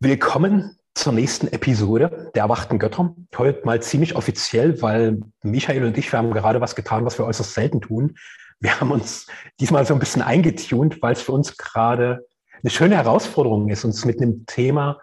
[0.00, 3.16] Willkommen zur nächsten Episode der Erwachten Götter.
[3.36, 7.26] Heute mal ziemlich offiziell, weil Michael und ich, wir haben gerade was getan, was wir
[7.26, 8.16] äußerst selten tun.
[8.60, 9.26] Wir haben uns
[9.58, 12.24] diesmal so ein bisschen eingetunt, weil es für uns gerade
[12.62, 15.00] eine schöne Herausforderung ist, uns mit einem Thema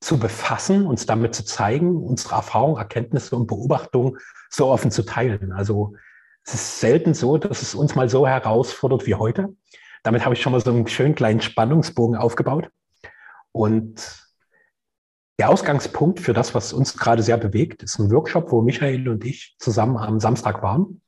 [0.00, 4.16] zu befassen, uns damit zu zeigen, unsere Erfahrungen, Erkenntnisse und Beobachtungen
[4.48, 5.52] so offen zu teilen.
[5.52, 5.92] Also
[6.46, 9.54] es ist selten so, dass es uns mal so herausfordert wie heute.
[10.02, 12.70] Damit habe ich schon mal so einen schönen kleinen Spannungsbogen aufgebaut.
[13.52, 14.29] Und
[15.40, 19.24] der Ausgangspunkt für das, was uns gerade sehr bewegt, ist ein Workshop, wo Michael und
[19.24, 21.00] ich zusammen am Samstag waren.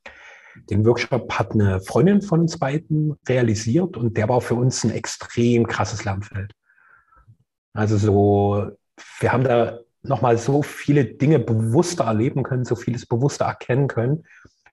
[0.71, 4.91] Den Workshop hat eine Freundin von uns beiden realisiert und der war für uns ein
[4.91, 6.55] extrem krasses Lernfeld.
[7.75, 8.71] Also so,
[9.21, 14.25] wir haben da nochmal so viele Dinge bewusster erleben können, so vieles bewusster erkennen können,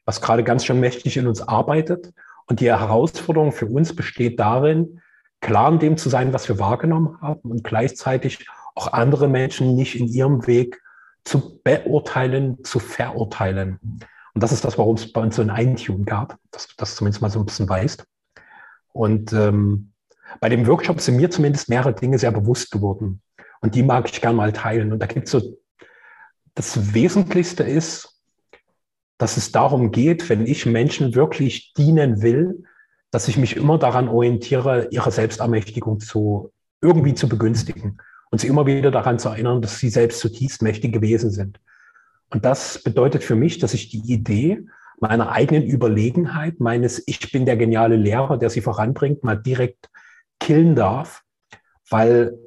[0.05, 2.13] was gerade ganz schön mächtig in uns arbeitet.
[2.47, 5.01] Und die Herausforderung für uns besteht darin,
[5.41, 9.99] klar in dem zu sein, was wir wahrgenommen haben und gleichzeitig auch andere Menschen nicht
[9.99, 10.81] in ihrem Weg
[11.23, 13.79] zu beurteilen, zu verurteilen.
[14.33, 16.95] Und das ist das, warum es bei uns so ein Eintune gab, dass du das
[16.95, 18.05] zumindest mal so ein bisschen weißt.
[18.93, 19.91] Und ähm,
[20.39, 23.21] bei dem Workshop sind mir zumindest mehrere Dinge sehr bewusst geworden.
[23.61, 24.93] Und die mag ich gerne mal teilen.
[24.93, 25.57] Und da gibt es so,
[26.55, 28.19] das Wesentlichste ist,
[29.17, 32.63] dass es darum geht, wenn ich Menschen wirklich dienen will,
[33.11, 37.97] dass ich mich immer daran orientiere, ihre Selbstermächtigung zu irgendwie zu begünstigen
[38.31, 41.59] und sie immer wieder daran zu erinnern, dass sie selbst zutiefst mächtig gewesen sind.
[42.29, 44.65] Und das bedeutet für mich, dass ich die Idee
[44.99, 49.89] meiner eigenen Überlegenheit, meines Ich bin der geniale Lehrer, der sie voranbringt, mal direkt
[50.39, 51.23] killen darf,
[51.89, 52.37] weil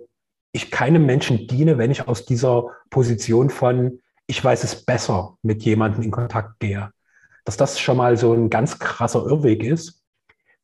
[0.52, 5.62] ich keinem Menschen diene, wenn ich aus dieser Position von ich weiß es besser mit
[5.62, 6.90] jemandem in Kontakt gehe.
[7.44, 10.01] Dass das schon mal so ein ganz krasser Irrweg ist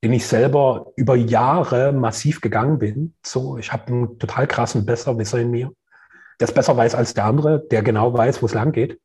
[0.03, 3.15] den ich selber über Jahre massiv gegangen bin.
[3.25, 5.73] So, ich habe einen total krassen Besserwisser in mir,
[6.41, 9.01] der es besser weiß als der andere, der genau weiß, wo es lang geht.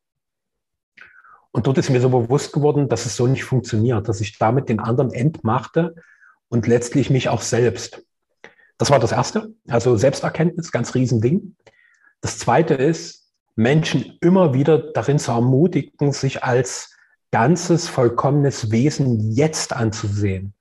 [1.51, 4.69] Und dort ist mir so bewusst geworden, dass es so nicht funktioniert, dass ich damit
[4.69, 5.95] den anderen entmachte
[6.49, 8.03] und letztlich mich auch selbst.
[8.77, 11.55] Das war das Erste, also Selbsterkenntnis, ganz Riesending.
[12.21, 16.95] Das Zweite ist, Menschen immer wieder darin zu ermutigen, sich als
[17.31, 20.52] ganzes, vollkommenes Wesen jetzt anzusehen.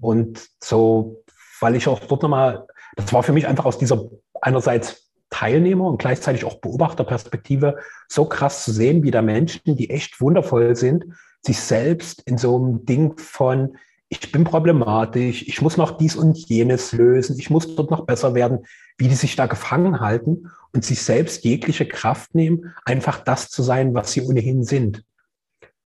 [0.00, 1.24] Und so,
[1.60, 2.66] weil ich auch dort nochmal,
[2.96, 4.08] das war für mich einfach aus dieser
[4.40, 7.76] einerseits Teilnehmer und gleichzeitig auch Beobachterperspektive
[8.08, 11.04] so krass zu sehen, wie da Menschen, die echt wundervoll sind,
[11.42, 13.76] sich selbst in so einem Ding von,
[14.08, 18.34] ich bin problematisch, ich muss noch dies und jenes lösen, ich muss dort noch besser
[18.34, 18.64] werden,
[18.96, 23.62] wie die sich da gefangen halten und sich selbst jegliche Kraft nehmen, einfach das zu
[23.62, 25.04] sein, was sie ohnehin sind.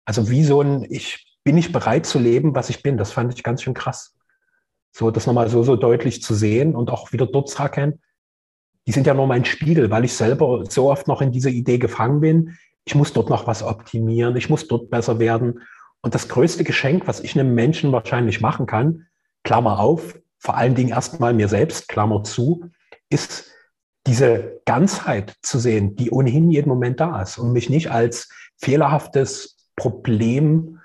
[0.04, 2.98] Also wie so ein, ich bin ich bereit zu leben, was ich bin.
[2.98, 4.18] Das fand ich ganz schön krass.
[4.92, 8.02] So, das nochmal so, so deutlich zu sehen und auch wieder dort zu erkennen,
[8.86, 11.78] die sind ja nur mein Spiegel, weil ich selber so oft noch in dieser Idee
[11.78, 12.58] gefangen bin.
[12.84, 15.62] Ich muss dort noch was optimieren, ich muss dort besser werden.
[16.02, 19.06] Und das größte Geschenk, was ich einem Menschen wahrscheinlich machen kann,
[19.46, 22.66] Klammer auf, vor allen Dingen erstmal mir selbst, Klammer zu,
[23.10, 23.50] ist
[24.06, 29.70] diese Ganzheit zu sehen, die ohnehin jeden Moment da ist und mich nicht als fehlerhaftes
[29.78, 30.77] Problem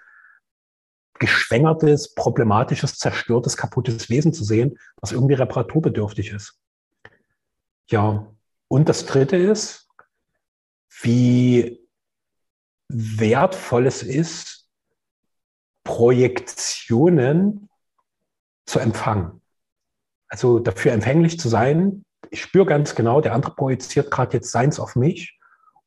[1.22, 6.58] geschwängertes, problematisches, zerstörtes, kaputtes Wesen zu sehen, was irgendwie reparaturbedürftig ist.
[7.86, 8.26] Ja,
[8.66, 9.88] und das Dritte ist,
[11.00, 11.80] wie
[12.88, 14.68] wertvoll es ist,
[15.84, 17.68] Projektionen
[18.66, 19.40] zu empfangen.
[20.26, 22.04] Also dafür empfänglich zu sein.
[22.30, 25.38] Ich spüre ganz genau, der andere projiziert gerade jetzt seins auf mich,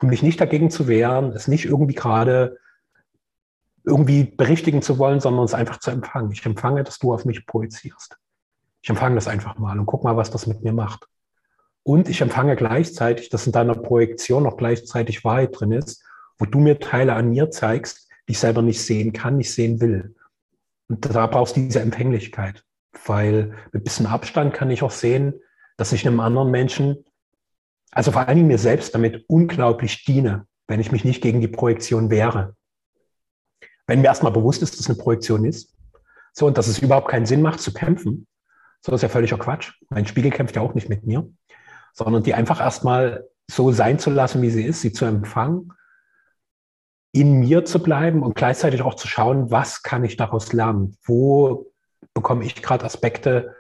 [0.02, 2.57] um mich nicht dagegen zu wehren, es nicht irgendwie gerade
[3.85, 6.31] irgendwie berichtigen zu wollen, sondern es einfach zu empfangen.
[6.31, 8.18] Ich empfange, dass du auf mich projizierst.
[8.81, 11.07] Ich empfange das einfach mal und guck mal, was das mit mir macht.
[11.84, 16.03] Und ich empfange gleichzeitig, dass in deiner Projektion noch gleichzeitig Wahrheit drin ist,
[16.38, 19.79] wo du mir Teile an mir zeigst, die ich selber nicht sehen kann, nicht sehen
[19.81, 20.16] will.
[20.88, 22.64] Und da brauchst du diese Empfänglichkeit,
[23.05, 25.34] weil mit bisschen Abstand kann ich auch sehen,
[25.78, 27.05] dass ich einem anderen Menschen,
[27.91, 31.47] also vor allen Dingen mir selbst damit unglaublich diene, wenn ich mich nicht gegen die
[31.47, 32.55] Projektion wehre.
[33.87, 35.73] Wenn mir erstmal bewusst ist, dass es eine Projektion ist,
[36.34, 38.28] so und dass es überhaupt keinen Sinn macht zu kämpfen,
[38.82, 39.73] so ist ja völliger Quatsch.
[39.90, 41.28] Mein Spiegel kämpft ja auch nicht mit mir,
[41.93, 45.72] sondern die einfach erstmal so sein zu lassen, wie sie ist, sie zu empfangen,
[47.11, 50.97] in mir zu bleiben und gleichzeitig auch zu schauen, was kann ich daraus lernen?
[51.03, 51.72] Wo
[52.14, 53.55] bekomme ich gerade Aspekte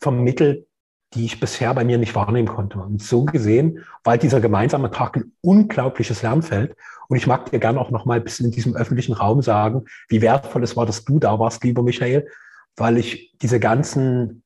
[0.00, 0.67] vermittelt,
[1.14, 2.78] die ich bisher bei mir nicht wahrnehmen konnte.
[2.78, 6.76] Und so gesehen war dieser gemeinsame Tag ein unglaubliches Lernfeld.
[7.08, 9.86] Und ich mag dir gerne auch noch mal ein bisschen in diesem öffentlichen Raum sagen,
[10.08, 12.28] wie wertvoll es war, dass du da warst, lieber Michael,
[12.76, 14.42] weil ich diese ganzen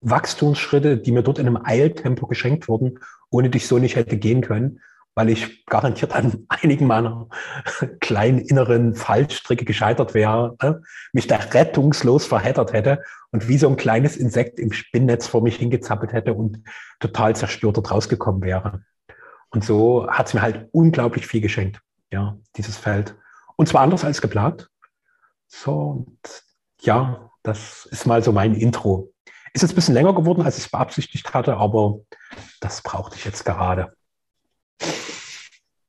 [0.00, 3.00] Wachstumsschritte, die mir dort in einem Eiltempo geschenkt wurden,
[3.30, 4.80] ohne die ich so nicht hätte gehen können,
[5.18, 7.26] weil ich garantiert an einigen meiner
[8.00, 10.74] kleinen inneren Fallstricke gescheitert wäre, äh,
[11.12, 15.56] mich da rettungslos verheddert hätte und wie so ein kleines Insekt im Spinnnetz vor mich
[15.56, 16.62] hingezappelt hätte und
[17.00, 18.84] total zerstört dort rausgekommen wäre.
[19.50, 21.80] Und so hat es mir halt unglaublich viel geschenkt,
[22.12, 23.16] ja, dieses Feld.
[23.56, 24.70] Und zwar anders als geplant.
[25.48, 26.44] So, und
[26.80, 29.12] ja, das ist mal so mein Intro.
[29.52, 32.02] Ist jetzt ein bisschen länger geworden, als ich es beabsichtigt hatte, aber
[32.60, 33.97] das brauchte ich jetzt gerade.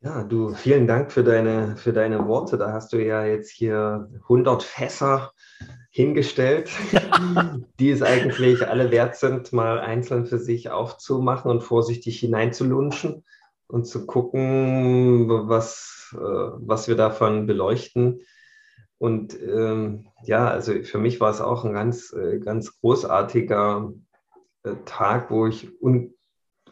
[0.02, 2.58] Ja, du, vielen Dank für deine, für deine Worte.
[2.58, 5.34] Da hast du ja jetzt hier 100 Fässer
[5.92, 6.70] hingestellt,
[7.80, 13.26] die es eigentlich alle wert sind, mal einzeln für sich aufzumachen und vorsichtig hineinzulunschen
[13.68, 18.22] und zu gucken, was, äh, was wir davon beleuchten.
[19.00, 23.94] Und ähm, ja, also für mich war es auch ein ganz, äh, ganz großartiger
[24.64, 26.14] äh, Tag, wo ich un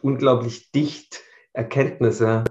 [0.00, 1.22] unglaublich dicht
[1.52, 2.44] Erkenntnisse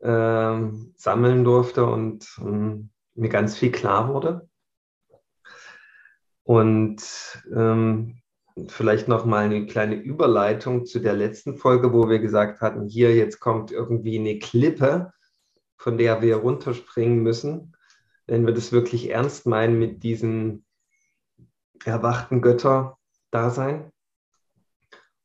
[0.00, 0.56] äh,
[0.96, 4.48] sammeln durfte und ähm, mir ganz viel klar wurde.
[6.44, 7.02] Und
[7.54, 8.22] ähm,
[8.68, 13.14] vielleicht noch mal eine kleine Überleitung zu der letzten Folge, wo wir gesagt hatten, hier
[13.14, 15.12] jetzt kommt irgendwie eine Klippe,
[15.76, 17.74] von der wir runterspringen müssen
[18.28, 20.64] wenn wir das wirklich ernst meinen mit diesem
[21.84, 23.90] erwachten Götter-Dasein.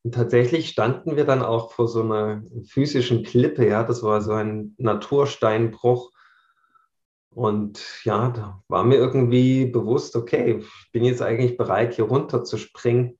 [0.03, 4.33] Und tatsächlich standen wir dann auch vor so einer physischen Klippe, ja, das war so
[4.33, 6.11] ein Natursteinbruch.
[7.29, 12.43] Und ja, da war mir irgendwie bewusst, okay, ich bin jetzt eigentlich bereit, hier runter
[12.43, 13.17] zu springen.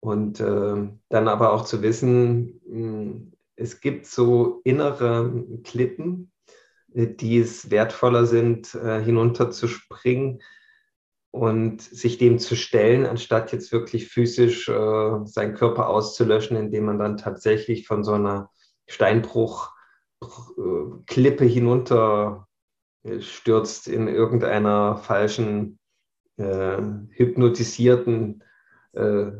[0.00, 6.32] Und äh, dann aber auch zu wissen, hm, es gibt so innere Klippen,
[6.88, 10.42] die es wertvoller sind, äh, hinunterzuspringen
[11.32, 16.98] und sich dem zu stellen, anstatt jetzt wirklich physisch äh, seinen Körper auszulöschen, indem man
[16.98, 18.50] dann tatsächlich von so einer
[18.86, 22.46] Steinbruchklippe hinunter
[23.20, 25.78] stürzt in irgendeiner falschen,
[26.36, 26.80] äh,
[27.10, 28.44] hypnotisierten
[28.92, 29.32] äh,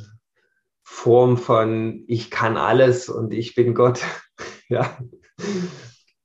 [0.82, 4.00] Form von ich kann alles und ich bin Gott.
[4.68, 4.98] ja.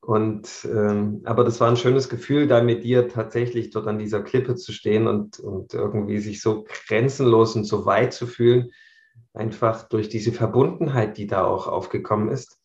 [0.07, 4.23] Und ähm, aber das war ein schönes Gefühl, da mit dir tatsächlich dort an dieser
[4.23, 8.71] Klippe zu stehen und, und irgendwie sich so grenzenlos und so weit zu fühlen,
[9.33, 12.57] einfach durch diese Verbundenheit, die da auch aufgekommen ist.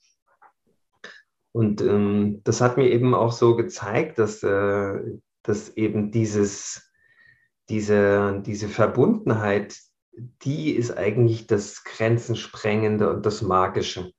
[1.51, 5.01] Und ähm, das hat mir eben auch so gezeigt, dass, äh,
[5.43, 6.93] dass eben dieses,
[7.69, 9.77] diese, diese Verbundenheit,
[10.45, 14.13] die ist eigentlich das Grenzensprengende und das Magische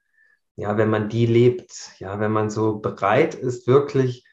[0.55, 4.25] ja, wenn man die lebt, ja, wenn man so bereit ist, wirklich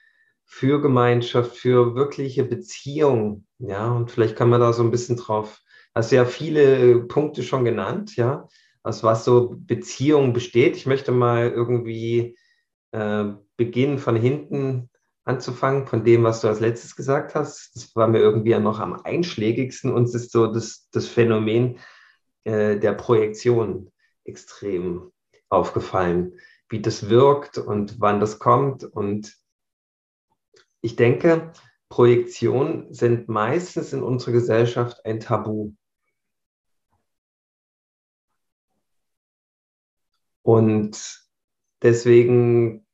[0.45, 5.61] für Gemeinschaft, für wirkliche Beziehung, ja, und vielleicht kann man da so ein bisschen drauf,
[5.95, 8.49] hast du ja viele Punkte schon genannt, ja,
[8.83, 10.77] aus was so Beziehung besteht.
[10.77, 12.37] Ich möchte mal irgendwie
[12.93, 13.25] äh,
[13.57, 14.91] beginnen von hinten
[15.25, 17.77] anzufangen, von dem, was du als letztes gesagt hast.
[17.77, 21.79] Das war mir irgendwie ja noch am einschlägigsten und es ist so das, das Phänomen
[22.45, 23.93] äh, der Projektion
[24.25, 25.13] extrem
[25.51, 26.39] aufgefallen,
[26.69, 28.85] wie das wirkt und wann das kommt.
[28.85, 29.37] Und
[30.81, 31.53] ich denke,
[31.89, 35.73] Projektionen sind meistens in unserer Gesellschaft ein Tabu.
[40.43, 41.21] Und
[41.83, 42.87] deswegen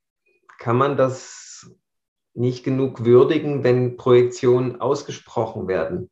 [0.59, 1.71] kann man das
[2.35, 6.11] nicht genug würdigen, wenn Projektionen ausgesprochen werden.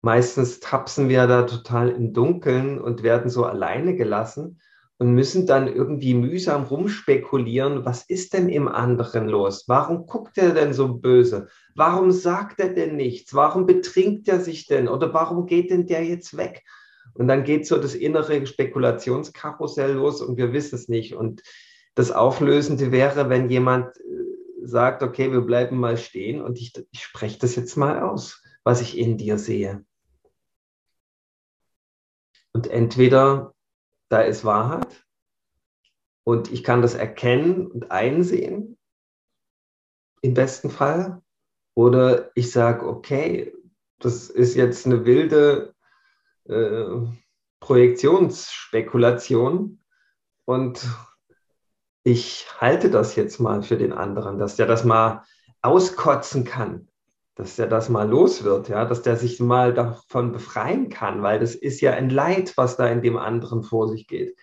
[0.00, 4.60] Meistens tapsen wir da total im Dunkeln und werden so alleine gelassen
[4.98, 9.64] und müssen dann irgendwie mühsam rumspekulieren, was ist denn im anderen los?
[9.68, 11.48] Warum guckt er denn so böse?
[11.76, 13.32] Warum sagt er denn nichts?
[13.32, 14.88] Warum betrinkt er sich denn?
[14.88, 16.64] Oder warum geht denn der jetzt weg?
[17.14, 21.14] Und dann geht so das innere Spekulationskarussell los und wir wissen es nicht.
[21.14, 21.42] Und
[21.94, 24.02] das Auflösende wäre, wenn jemand äh,
[24.62, 28.80] sagt, okay, wir bleiben mal stehen und ich, ich spreche das jetzt mal aus, was
[28.80, 29.84] ich in dir sehe.
[32.52, 33.54] Und entweder
[34.08, 35.04] da ist Wahrheit.
[36.24, 38.78] Und ich kann das erkennen und einsehen,
[40.20, 41.22] im besten Fall.
[41.74, 43.54] Oder ich sage, okay,
[43.98, 45.74] das ist jetzt eine wilde
[46.44, 46.84] äh,
[47.60, 49.80] Projektionsspekulation.
[50.44, 50.88] Und
[52.02, 55.24] ich halte das jetzt mal für den anderen, dass der das mal
[55.62, 56.88] auskotzen kann
[57.38, 61.38] dass der das mal los wird, ja, dass der sich mal davon befreien kann, weil
[61.38, 64.36] das ist ja ein Leid, was da in dem anderen vor sich geht.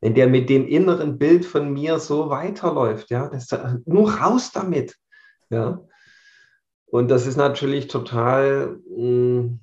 [0.00, 3.48] Wenn der mit dem inneren Bild von mir so weiterläuft, ja, das
[3.86, 4.96] nur raus damit,
[5.50, 5.84] ja.
[6.86, 9.60] Und das ist natürlich total mh, hm,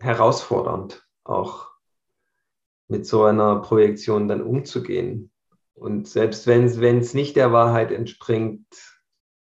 [0.00, 1.70] herausfordernd auch.
[2.88, 5.30] mit so einer Projektion dann umzugehen.
[5.74, 8.66] Und selbst wenn es nicht der Wahrheit entspringt,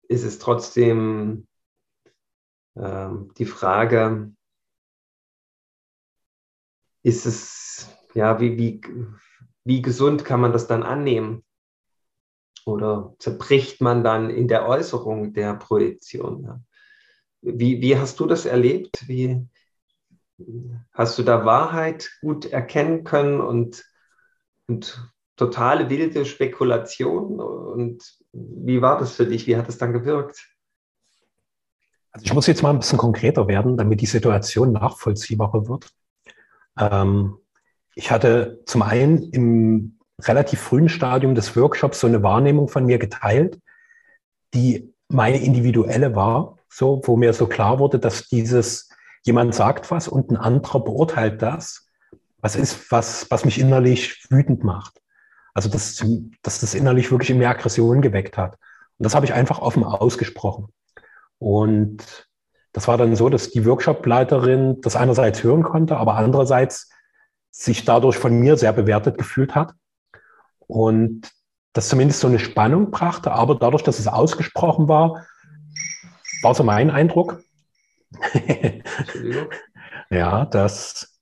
[0.09, 1.49] ist es trotzdem
[2.75, 4.33] die Frage,
[7.03, 8.81] ist es, ja, wie, wie,
[9.65, 11.45] wie gesund kann man das dann annehmen?
[12.67, 16.65] Oder zerbricht man dann in der Äußerung der Projektion?
[17.41, 19.09] Wie, wie hast du das erlebt?
[19.09, 19.49] Wie,
[20.93, 23.85] hast du da Wahrheit gut erkennen können und,
[24.67, 27.41] und totale wilde Spekulation?
[27.41, 29.47] Und wie war das für dich?
[29.47, 30.47] Wie hat es dann gewirkt?
[32.13, 35.91] Also ich muss jetzt mal ein bisschen konkreter werden, damit die Situation nachvollziehbarer wird.
[36.79, 37.39] Ähm,
[37.95, 42.99] ich hatte zum einen im relativ frühen Stadium des Workshops so eine Wahrnehmung von mir
[42.99, 43.59] geteilt,
[44.55, 48.91] die meine individuelle war, so, wo mir so klar wurde, dass dieses,
[49.23, 51.89] jemand sagt was und ein anderer beurteilt das,
[52.41, 55.01] was ist, was, was mich innerlich wütend macht.
[55.53, 56.05] Also, dass,
[56.43, 58.55] dass das innerlich wirklich in mir Aggression geweckt hat.
[58.99, 60.69] Und das habe ich einfach offen ausgesprochen.
[61.41, 62.29] Und
[62.73, 66.89] das war dann so, dass die Workshop-Leiterin das einerseits hören konnte, aber andererseits
[67.51, 69.73] sich dadurch von mir sehr bewertet gefühlt hat.
[70.61, 71.33] Und
[71.73, 75.27] das zumindest so eine Spannung brachte, aber dadurch, dass es ausgesprochen war,
[76.43, 77.43] war so mein Eindruck.
[80.11, 81.19] ja, dass,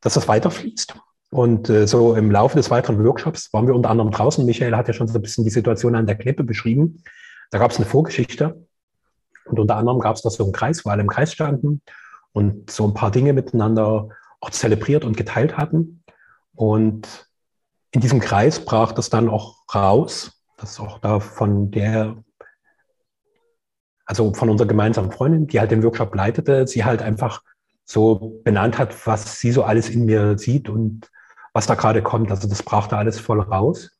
[0.00, 0.94] dass das weiterfließt.
[1.30, 4.44] Und äh, so im Laufe des weiteren Workshops waren wir unter anderem draußen.
[4.44, 7.02] Michael hat ja schon so ein bisschen die Situation an der Klippe beschrieben.
[7.50, 8.66] Da gab es eine Vorgeschichte.
[9.44, 11.82] Und unter anderem gab es da so einen Kreis, wo alle im Kreis standen
[12.32, 14.08] und so ein paar Dinge miteinander
[14.40, 16.02] auch zelebriert und geteilt hatten.
[16.54, 17.28] Und
[17.92, 22.22] in diesem Kreis brach das dann auch raus, dass auch da von der,
[24.04, 27.42] also von unserer gemeinsamen Freundin, die halt den Workshop leitete, sie halt einfach
[27.84, 31.10] so benannt hat, was sie so alles in mir sieht und
[31.52, 32.30] was da gerade kommt.
[32.30, 33.90] Also das brach da alles voll raus.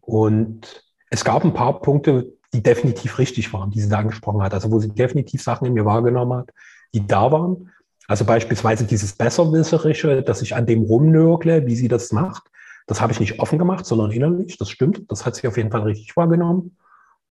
[0.00, 4.54] Und es gab ein paar Punkte, die definitiv richtig waren, die sie da angesprochen hat.
[4.54, 6.50] Also wo sie definitiv Sachen in mir wahrgenommen hat,
[6.92, 7.70] die da waren.
[8.08, 12.42] Also beispielsweise dieses Besserwisserische, dass ich an dem rumnörgle, wie sie das macht.
[12.86, 14.58] Das habe ich nicht offen gemacht, sondern innerlich.
[14.58, 15.02] Das stimmt.
[15.08, 16.76] Das hat sie auf jeden Fall richtig wahrgenommen.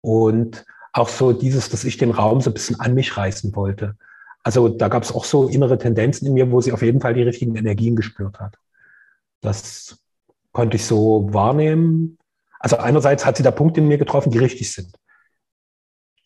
[0.01, 3.97] Und auch so dieses, dass ich den Raum so ein bisschen an mich reißen wollte.
[4.45, 7.15] Also da gab es auch so innere Tendenzen in mir, wo sie auf jeden Fall
[7.15, 8.57] die richtigen Energien gespürt hat.
[9.41, 9.99] Das
[10.53, 12.19] konnte ich so wahrnehmen.
[12.59, 14.98] Also einerseits hat sie da Punkte in mir getroffen, die richtig sind.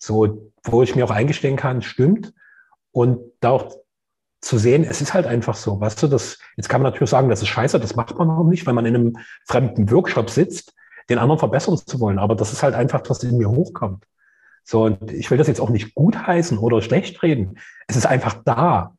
[0.03, 2.35] So, wo ich mir auch eingestehen kann, stimmt.
[2.91, 3.77] Und da auch
[4.41, 7.29] zu sehen, es ist halt einfach so, weißt du, das, jetzt kann man natürlich sagen,
[7.29, 9.17] das ist scheiße, das macht man auch nicht, weil man in einem
[9.47, 10.75] fremden Workshop sitzt,
[11.09, 12.19] den anderen verbessern zu wollen.
[12.19, 14.05] Aber das ist halt einfach, was in mir hochkommt.
[14.65, 17.61] So, und ich will das jetzt auch nicht gutheißen oder schlecht reden.
[17.87, 18.97] Es ist einfach da.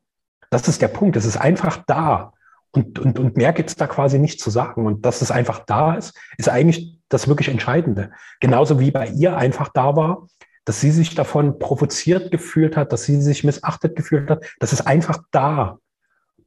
[0.48, 1.16] Das ist der Punkt.
[1.16, 2.32] Es ist einfach da.
[2.70, 4.86] Und, und, und mehr gibt's da quasi nicht zu sagen.
[4.86, 8.10] Und dass es einfach da ist, ist eigentlich das wirklich Entscheidende.
[8.40, 10.28] Genauso wie bei ihr einfach da war,
[10.64, 14.44] dass sie sich davon provoziert gefühlt hat, dass sie sich missachtet gefühlt hat.
[14.60, 15.78] Das ist einfach da.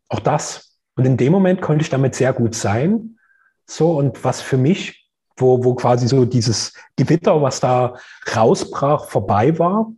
[0.09, 0.79] Auch das.
[0.95, 3.17] Und in dem Moment konnte ich damit sehr gut sein.
[3.65, 7.95] So, und was für mich, wo, wo quasi so dieses Gewitter, was da
[8.35, 9.91] rausbrach, vorbei war,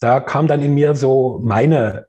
[0.00, 2.06] da kam dann in mir so meine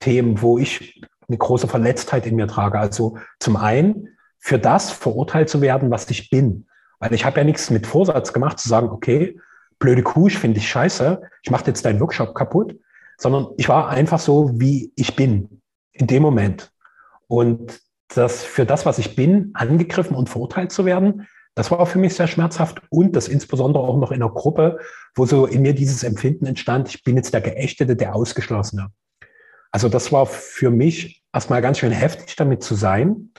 [0.00, 2.78] Themen, wo ich eine große Verletztheit in mir trage.
[2.78, 4.08] Also zum einen
[4.40, 6.66] für das verurteilt zu werden, was ich bin.
[6.98, 9.38] Weil ich habe ja nichts mit Vorsatz gemacht, zu sagen, okay,
[9.82, 12.78] blöde Kuh, ich finde dich scheiße, ich mache jetzt deinen Workshop kaputt,
[13.18, 15.60] sondern ich war einfach so, wie ich bin
[15.92, 16.72] in dem Moment.
[17.26, 21.98] Und das für das, was ich bin, angegriffen und verurteilt zu werden, das war für
[21.98, 24.78] mich sehr schmerzhaft und das insbesondere auch noch in einer Gruppe,
[25.16, 28.88] wo so in mir dieses Empfinden entstand, ich bin jetzt der Geächtete, der Ausgeschlossene.
[29.72, 33.32] Also das war für mich erstmal ganz schön heftig, damit zu sein.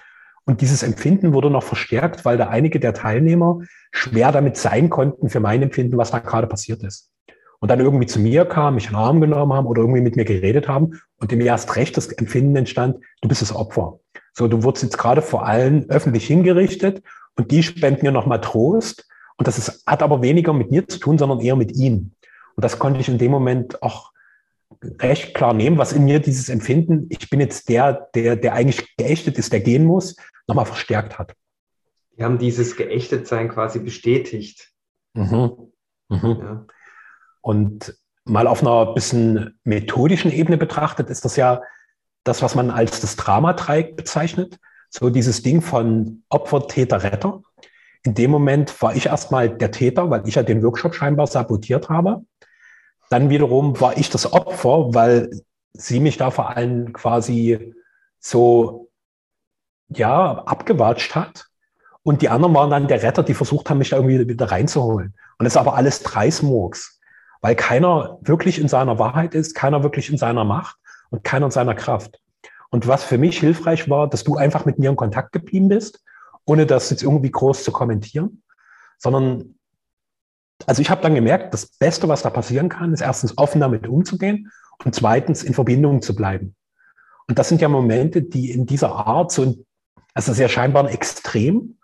[0.45, 3.59] Und dieses Empfinden wurde noch verstärkt, weil da einige der Teilnehmer
[3.91, 7.11] schwer damit sein konnten für mein Empfinden, was da gerade passiert ist.
[7.59, 10.17] Und dann irgendwie zu mir kamen, mich in den Arm genommen haben oder irgendwie mit
[10.17, 13.99] mir geredet haben und dem erst recht das Empfinden entstand, du bist das Opfer.
[14.33, 17.01] So, du wurdest jetzt gerade vor allen öffentlich hingerichtet
[17.37, 19.07] und die spenden mir nochmal Trost.
[19.37, 22.15] Und das ist, hat aber weniger mit mir zu tun, sondern eher mit ihnen.
[22.55, 24.11] Und das konnte ich in dem Moment auch
[24.99, 28.95] recht klar nehmen, was in mir dieses Empfinden, ich bin jetzt der, der, der eigentlich
[28.97, 30.15] geächtet ist, der gehen muss,
[30.47, 31.33] nochmal verstärkt hat.
[32.15, 34.71] Wir haben dieses Geächtetsein quasi bestätigt.
[35.13, 35.71] Mhm.
[36.09, 36.37] Mhm.
[36.41, 36.65] Ja.
[37.41, 41.61] Und mal auf einer bisschen methodischen Ebene betrachtet, ist das ja
[42.23, 44.59] das, was man als das Dramadreieck bezeichnet.
[44.89, 47.41] So dieses Ding von Opfer, Täter, Retter.
[48.03, 51.89] In dem Moment war ich erstmal der Täter, weil ich ja den Workshop scheinbar sabotiert
[51.89, 52.23] habe.
[53.13, 55.29] Dann wiederum war ich das Opfer, weil
[55.73, 57.75] sie mich da vor allem quasi
[58.19, 58.89] so
[59.87, 61.45] ja, abgewatscht hat.
[62.01, 65.13] Und die anderen waren dann der Retter, die versucht haben, mich da irgendwie wieder reinzuholen.
[65.37, 66.99] Und das ist aber alles Dreismurks,
[67.41, 70.77] weil keiner wirklich in seiner Wahrheit ist, keiner wirklich in seiner Macht
[71.11, 72.19] und keiner in seiner Kraft.
[72.71, 76.03] Und was für mich hilfreich war, dass du einfach mit mir in Kontakt geblieben bist,
[76.45, 78.41] ohne das jetzt irgendwie groß zu kommentieren,
[78.97, 79.53] sondern
[80.65, 83.87] also ich habe dann gemerkt, das Beste, was da passieren kann, ist erstens offen damit
[83.87, 84.51] umzugehen
[84.83, 86.55] und zweitens in Verbindung zu bleiben.
[87.27, 89.55] Und das sind ja Momente, die in dieser Art so,
[90.13, 91.77] also ja scheinbar ein Extrem,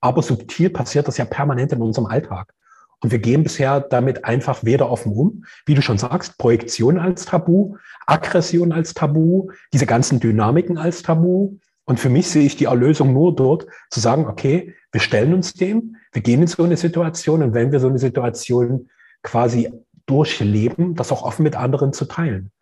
[0.00, 2.52] aber subtil passiert das ja permanent in unserem Alltag.
[3.00, 7.26] Und wir gehen bisher damit einfach weder offen um, wie du schon sagst, Projektion als
[7.26, 7.76] Tabu,
[8.06, 11.56] Aggression als Tabu, diese ganzen Dynamiken als Tabu.
[11.84, 15.54] Und für mich sehe ich die Erlösung nur dort, zu sagen, okay, wir stellen uns
[15.54, 18.88] dem, wir gehen in so eine Situation und wenn wir so eine Situation
[19.24, 19.72] quasi
[20.06, 22.52] durchleben, das auch offen mit anderen zu teilen.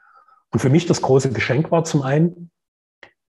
[0.51, 2.51] Und für mich das große Geschenk war zum einen,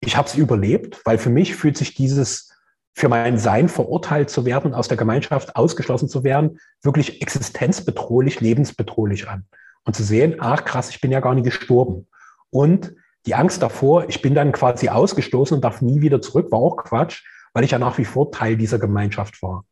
[0.00, 2.52] ich habe es überlebt, weil für mich fühlt sich dieses
[2.93, 9.28] für mein Sein verurteilt zu werden, aus der Gemeinschaft ausgeschlossen zu werden, wirklich existenzbedrohlich, lebensbedrohlich
[9.28, 9.45] an.
[9.85, 12.09] Und zu sehen, ach krass, ich bin ja gar nicht gestorben.
[12.50, 16.59] Und die Angst davor, ich bin dann quasi ausgestoßen und darf nie wieder zurück, war
[16.59, 17.23] auch Quatsch,
[17.59, 19.65] weil ich ja nach wie vor Teil dieser Gemeinschaft war.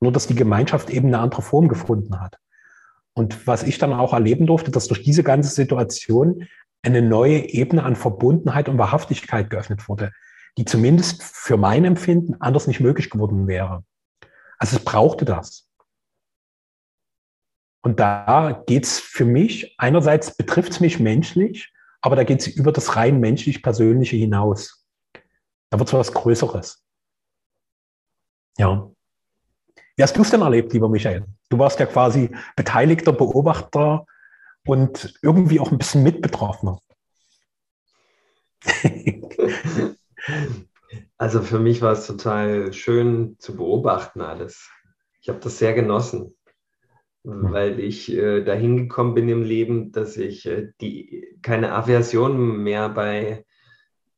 [0.00, 2.36] Nur, dass die Gemeinschaft eben eine andere Form gefunden hat.
[3.12, 6.48] Und was ich dann auch erleben durfte, dass durch diese ganze Situation
[6.82, 10.10] eine neue Ebene an Verbundenheit und Wahrhaftigkeit geöffnet wurde,
[10.56, 13.84] die zumindest für mein Empfinden anders nicht möglich geworden wäre.
[14.58, 15.70] Also es brauchte das.
[17.84, 22.48] Und da geht es für mich, einerseits betrifft es mich menschlich, aber da geht es
[22.48, 24.84] über das rein menschlich-persönliche hinaus.
[25.70, 26.82] Da wird es was Größeres.
[28.58, 28.90] Ja.
[29.96, 31.24] Wie hast du es denn erlebt, lieber Michael?
[31.48, 34.04] Du warst ja quasi beteiligter Beobachter
[34.66, 36.78] und irgendwie auch ein bisschen Mitbetroffener.
[41.18, 44.70] Also für mich war es total schön zu beobachten alles.
[45.20, 46.36] Ich habe das sehr genossen,
[47.24, 47.52] hm.
[47.52, 52.88] weil ich äh, dahin gekommen bin im Leben, dass ich äh, die, keine Aversion mehr
[52.88, 53.44] bei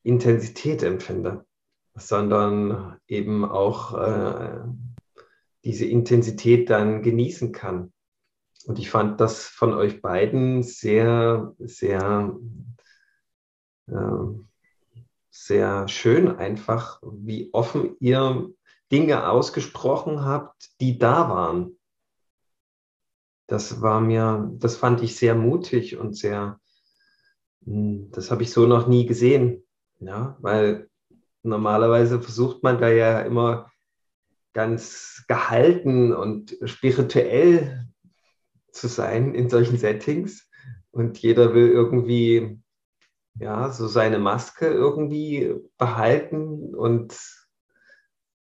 [0.02, 1.46] Intensität empfinde,
[1.94, 4.60] sondern eben auch äh,
[5.64, 7.92] diese Intensität dann genießen kann.
[8.66, 12.36] Und ich fand das von euch beiden sehr, sehr
[13.86, 14.40] äh,
[15.30, 18.50] sehr schön einfach, wie offen ihr
[18.92, 21.78] Dinge ausgesprochen habt, die da waren.
[23.46, 26.60] Das war mir, das fand ich sehr mutig und sehr,
[27.64, 29.64] hm, das habe ich so noch nie gesehen.
[29.98, 30.89] Ja, weil
[31.42, 33.70] normalerweise versucht man da ja immer
[34.52, 37.86] ganz gehalten und spirituell
[38.72, 40.48] zu sein in solchen Settings.
[40.90, 42.60] Und jeder will irgendwie
[43.38, 47.18] ja, so seine Maske irgendwie behalten und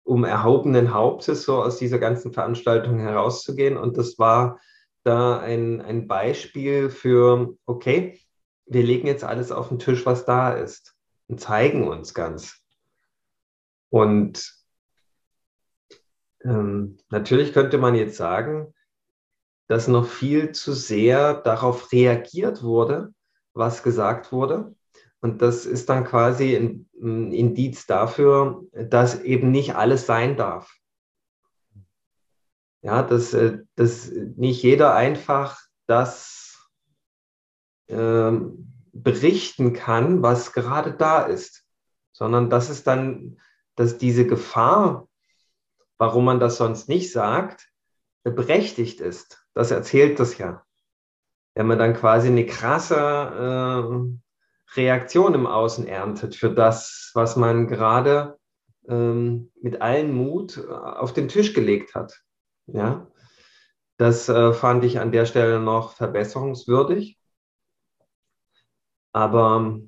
[0.05, 3.77] um erhobenen Hauptes so aus dieser ganzen Veranstaltung herauszugehen.
[3.77, 4.61] Und das war
[5.03, 8.21] da ein, ein Beispiel für, okay,
[8.67, 10.95] wir legen jetzt alles auf den Tisch, was da ist
[11.29, 12.64] und zeigen uns ganz.
[13.95, 14.53] Und
[16.43, 18.75] ähm, natürlich könnte man jetzt sagen,
[19.69, 23.15] dass noch viel zu sehr darauf reagiert wurde,
[23.53, 24.75] was gesagt wurde.
[25.21, 26.89] Und das ist dann quasi ein,
[27.33, 30.75] Indiz dafür, dass eben nicht alles sein darf.
[32.83, 36.69] Ja, dass, äh, dass nicht jeder einfach das
[37.87, 41.65] ähm, berichten kann, was gerade da ist,
[42.11, 43.39] sondern dass es dann,
[43.77, 45.09] dass diese Gefahr,
[45.99, 47.69] warum man das sonst nicht sagt,
[48.23, 49.47] berechtigt ist.
[49.55, 50.65] Das erzählt das ja
[51.55, 57.69] wenn man dann quasi eine krasse äh, Reaktion im Außen erntet für das, was man
[57.69, 58.39] gerade
[58.89, 62.21] ähm, mit allen Mut äh, auf den Tisch gelegt hat.
[62.67, 63.07] Ja,
[63.99, 67.19] das äh, fand ich an der Stelle noch verbesserungswürdig.
[69.13, 69.79] Aber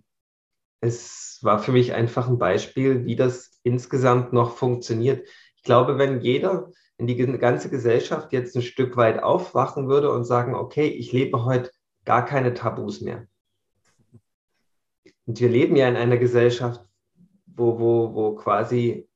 [0.80, 5.28] es war für mich einfach ein Beispiel, wie das insgesamt noch funktioniert.
[5.56, 10.24] Ich glaube, wenn jeder wenn die ganze Gesellschaft jetzt ein Stück weit aufwachen würde und
[10.24, 11.70] sagen, okay, ich lebe heute
[12.04, 13.26] gar keine Tabus mehr.
[15.26, 16.82] Und wir leben ja in einer Gesellschaft,
[17.46, 19.08] wo, wo, wo quasi,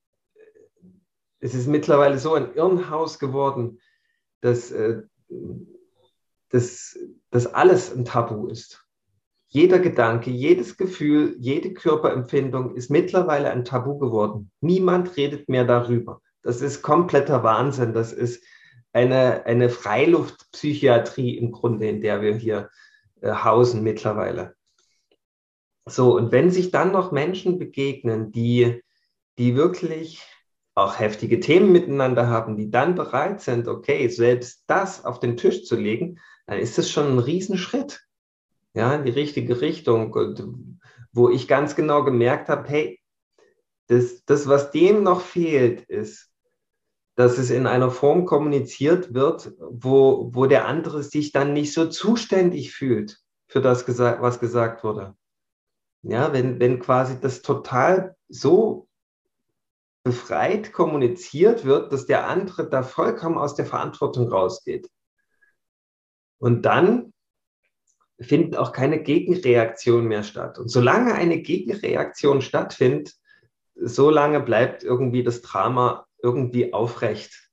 [1.38, 3.80] es ist mittlerweile so ein Irrenhaus geworden,
[4.40, 5.02] dass, äh,
[6.50, 6.98] dass,
[7.30, 8.84] dass alles ein Tabu ist.
[9.52, 14.52] Jeder Gedanke, jedes Gefühl, jede Körperempfindung ist mittlerweile ein Tabu geworden.
[14.60, 16.20] Niemand redet mehr darüber.
[16.42, 17.92] Das ist kompletter Wahnsinn.
[17.92, 18.44] Das ist
[18.92, 22.70] eine, eine Freiluftpsychiatrie im Grunde, in der wir hier
[23.22, 24.54] äh, hausen mittlerweile.
[25.84, 28.80] So, und wenn sich dann noch Menschen begegnen, die,
[29.36, 30.22] die wirklich
[30.76, 35.64] auch heftige Themen miteinander haben, die dann bereit sind, okay, selbst das auf den Tisch
[35.64, 38.06] zu legen, dann ist das schon ein Riesenschritt,
[38.74, 40.12] ja, in die richtige Richtung.
[40.12, 40.44] Und
[41.12, 43.00] wo ich ganz genau gemerkt habe, hey,
[43.88, 46.30] das, das, was dem noch fehlt, ist,
[47.16, 51.87] dass es in einer Form kommuniziert wird, wo, wo der andere sich dann nicht so
[51.87, 55.16] zuständig fühlt für das, was gesagt wurde.
[56.02, 58.88] Ja, wenn, wenn quasi das total so
[60.02, 64.88] befreit kommuniziert wird, dass der andere da vollkommen aus der Verantwortung rausgeht.
[66.38, 67.12] Und dann
[68.20, 70.59] findet auch keine Gegenreaktion mehr statt.
[70.59, 73.14] Und solange eine Gegenreaktion stattfindet,
[73.74, 77.50] solange bleibt irgendwie das Drama irgendwie aufrecht.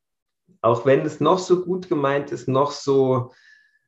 [0.61, 3.31] Auch wenn es noch so gut gemeint ist, noch so,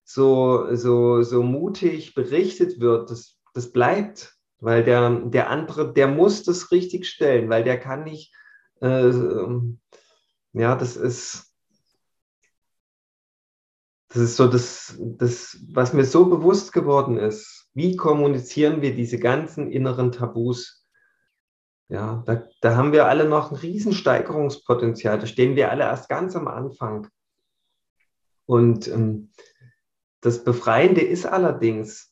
[0.06, 4.36] so, so, so mutig berichtet wird, das, das bleibt.
[4.62, 8.34] Weil der, der andere, der muss das richtig stellen, weil der kann nicht,
[8.82, 9.10] äh,
[10.54, 11.49] ja, das ist,
[14.10, 17.70] das ist so das, das, was mir so bewusst geworden ist.
[17.74, 20.84] Wie kommunizieren wir diese ganzen inneren Tabus?
[21.90, 25.20] Ja, da, da haben wir alle noch ein Riesensteigerungspotenzial.
[25.20, 27.08] Da stehen wir alle erst ganz am Anfang.
[28.46, 29.32] Und ähm,
[30.22, 32.12] das Befreiende ist allerdings,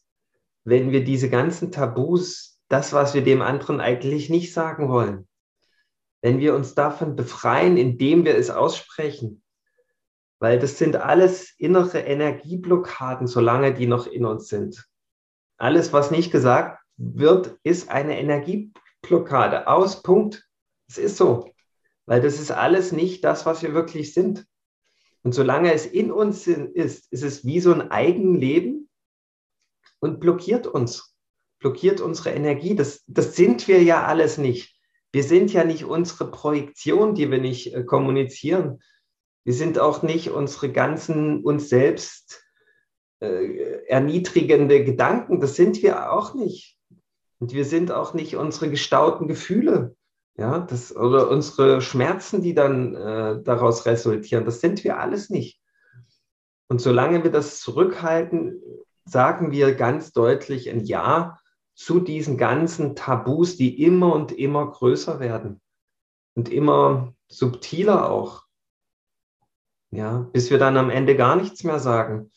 [0.64, 5.28] wenn wir diese ganzen Tabus, das, was wir dem anderen eigentlich nicht sagen wollen,
[6.22, 9.42] wenn wir uns davon befreien, indem wir es aussprechen,
[10.40, 14.88] weil das sind alles innere Energieblockaden, solange die noch in uns sind.
[15.58, 19.68] Alles, was nicht gesagt wird, ist eine Energieblockade.
[19.68, 20.48] Aus, Punkt.
[20.88, 21.52] Es ist so.
[22.06, 24.46] Weil das ist alles nicht das, was wir wirklich sind.
[25.24, 28.90] Und solange es in uns ist, ist es wie so ein Eigenleben
[30.00, 31.16] und blockiert uns,
[31.60, 32.76] blockiert unsere Energie.
[32.76, 34.80] Das, das sind wir ja alles nicht.
[35.12, 38.82] Wir sind ja nicht unsere Projektion, die wir nicht äh, kommunizieren,
[39.48, 42.44] wir sind auch nicht unsere ganzen uns selbst
[43.22, 45.40] äh, erniedrigende Gedanken.
[45.40, 46.78] Das sind wir auch nicht.
[47.40, 49.96] Und wir sind auch nicht unsere gestauten Gefühle.
[50.36, 54.44] Ja, das, oder unsere Schmerzen, die dann äh, daraus resultieren.
[54.44, 55.62] Das sind wir alles nicht.
[56.68, 58.62] Und solange wir das zurückhalten,
[59.06, 61.40] sagen wir ganz deutlich ein Ja
[61.74, 65.62] zu diesen ganzen Tabus, die immer und immer größer werden
[66.36, 68.47] und immer subtiler auch
[69.92, 72.32] ja, bis wir dann am Ende gar nichts mehr sagen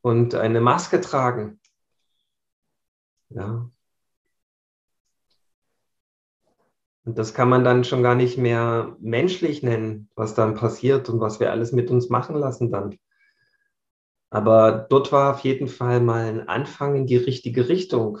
[0.00, 1.60] und eine Maske tragen.
[3.30, 3.70] Ja.
[7.04, 11.20] Und das kann man dann schon gar nicht mehr menschlich nennen, was dann passiert und
[11.20, 12.96] was wir alles mit uns machen lassen dann.
[14.30, 18.20] Aber dort war auf jeden Fall mal ein Anfang in die richtige Richtung.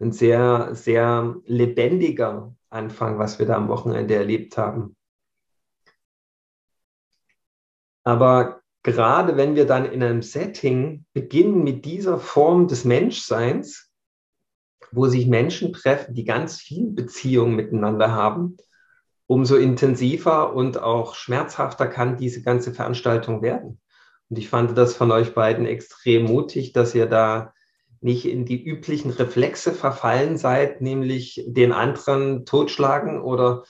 [0.00, 4.96] Ein sehr, sehr lebendiger Anfang, was wir da am Wochenende erlebt haben.
[8.04, 13.90] Aber gerade wenn wir dann in einem Setting beginnen mit dieser Form des Menschseins,
[14.92, 18.56] wo sich Menschen treffen, die ganz viel Beziehung miteinander haben,
[19.26, 23.80] umso intensiver und auch schmerzhafter kann diese ganze Veranstaltung werden.
[24.28, 27.52] Und ich fand das von euch beiden extrem mutig, dass ihr da
[28.00, 33.64] nicht in die üblichen Reflexe verfallen seid, nämlich den anderen totschlagen oder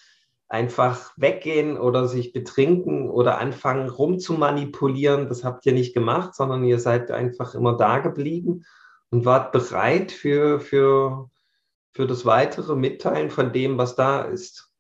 [0.49, 5.29] einfach weggehen oder sich betrinken oder anfangen rumzumanipulieren.
[5.29, 8.65] Das habt ihr nicht gemacht, sondern ihr seid einfach immer da geblieben
[9.11, 11.31] und wart bereit für, für,
[11.93, 14.71] für das weitere Mitteilen von dem, was da ist.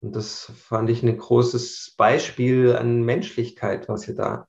[0.00, 4.46] Und das fand ich ein großes Beispiel an Menschlichkeit, was ihr da.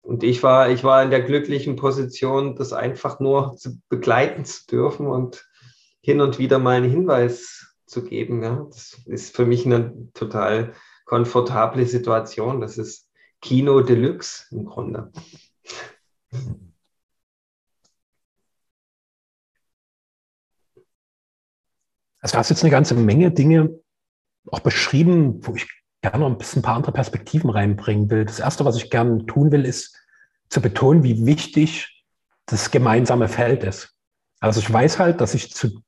[0.00, 4.64] Und ich war, ich war in der glücklichen Position, das einfach nur zu begleiten zu
[4.66, 5.46] dürfen und
[6.00, 8.42] hin und wieder mal einen Hinweis zu geben.
[8.42, 8.66] Ja.
[8.68, 12.60] Das ist für mich eine total komfortable Situation.
[12.60, 13.08] Das ist
[13.40, 15.12] Kino Deluxe im Grunde.
[22.20, 23.78] Also hast jetzt eine ganze Menge Dinge
[24.50, 25.68] auch beschrieben, wo ich
[26.02, 28.24] gerne noch ein bisschen ein paar andere Perspektiven reinbringen will.
[28.24, 29.96] Das Erste, was ich gerne tun will, ist
[30.48, 32.04] zu betonen, wie wichtig
[32.46, 33.94] das gemeinsame Feld ist.
[34.40, 35.82] Also ich weiß halt, dass ich zu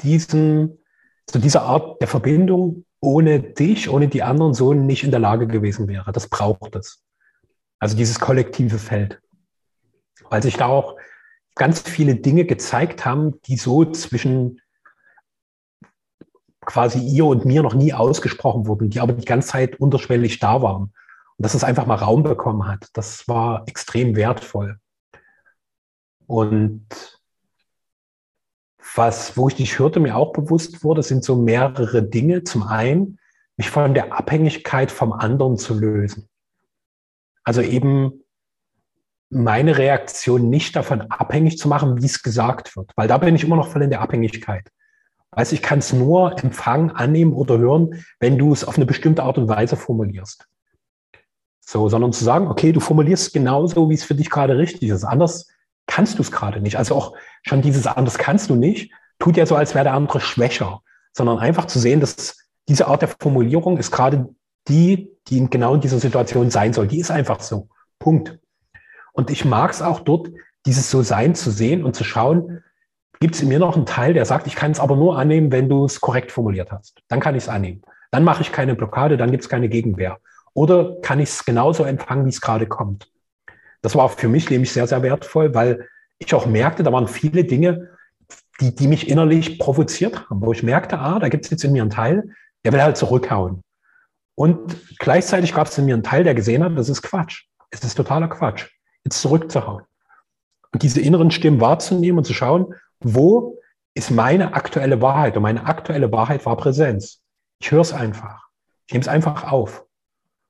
[0.00, 0.78] diesem
[1.26, 5.46] zu dieser Art der Verbindung ohne dich, ohne die anderen so nicht in der Lage
[5.46, 6.12] gewesen wäre.
[6.12, 7.02] Das braucht es.
[7.78, 9.20] Also dieses kollektive Feld.
[10.30, 10.96] Weil sich da auch
[11.54, 14.60] ganz viele Dinge gezeigt haben, die so zwischen
[16.64, 20.62] quasi ihr und mir noch nie ausgesprochen wurden, die aber die ganze Zeit unterschwellig da
[20.62, 20.94] waren.
[21.36, 24.78] Und dass es einfach mal Raum bekommen hat, das war extrem wertvoll.
[26.26, 27.13] Und
[28.94, 32.44] was, wo ich dich hörte, mir auch bewusst wurde, sind so mehrere Dinge.
[32.44, 33.18] Zum einen,
[33.56, 36.28] mich von der Abhängigkeit vom anderen zu lösen.
[37.44, 38.24] Also eben
[39.30, 43.44] meine Reaktion nicht davon abhängig zu machen, wie es gesagt wird, weil da bin ich
[43.44, 44.70] immer noch voll in der Abhängigkeit.
[45.32, 49.24] Weiß ich kann es nur empfangen, annehmen oder hören, wenn du es auf eine bestimmte
[49.24, 50.46] Art und Weise formulierst.
[51.60, 55.02] So, sondern zu sagen, okay, du formulierst genauso, wie es für dich gerade richtig ist.
[55.02, 55.48] Anders
[55.86, 56.76] kannst du es gerade nicht.
[56.76, 60.20] Also auch schon dieses anders kannst du nicht, tut ja so, als wäre der andere
[60.20, 64.28] schwächer, sondern einfach zu sehen, dass diese Art der Formulierung ist gerade
[64.68, 66.88] die, die in genau in dieser Situation sein soll.
[66.88, 67.68] Die ist einfach so.
[67.98, 68.38] Punkt.
[69.12, 70.28] Und ich mag es auch dort,
[70.66, 72.62] dieses So-Sein zu sehen und zu schauen,
[73.20, 75.52] gibt es in mir noch einen Teil, der sagt, ich kann es aber nur annehmen,
[75.52, 77.00] wenn du es korrekt formuliert hast.
[77.08, 77.82] Dann kann ich es annehmen.
[78.10, 80.18] Dann mache ich keine Blockade, dann gibt es keine Gegenwehr.
[80.52, 83.10] Oder kann ich es genauso empfangen, wie es gerade kommt.
[83.84, 85.86] Das war für mich nämlich sehr, sehr wertvoll, weil
[86.18, 87.90] ich auch merkte, da waren viele Dinge,
[88.58, 91.72] die, die mich innerlich provoziert haben, wo ich merkte, ah, da gibt es jetzt in
[91.72, 92.30] mir einen Teil,
[92.64, 93.62] der will halt zurückhauen.
[94.36, 97.44] Und gleichzeitig gab es in mir einen Teil, der gesehen hat, das ist Quatsch.
[97.70, 98.70] Es ist totaler Quatsch
[99.04, 99.84] jetzt zurückzuhauen.
[100.72, 103.60] Und diese inneren Stimmen wahrzunehmen und zu schauen, wo
[103.92, 105.36] ist meine aktuelle Wahrheit?
[105.36, 107.20] Und meine aktuelle Wahrheit war Präsenz.
[107.60, 108.48] Ich höre es einfach.
[108.86, 109.84] Ich nehme es einfach auf.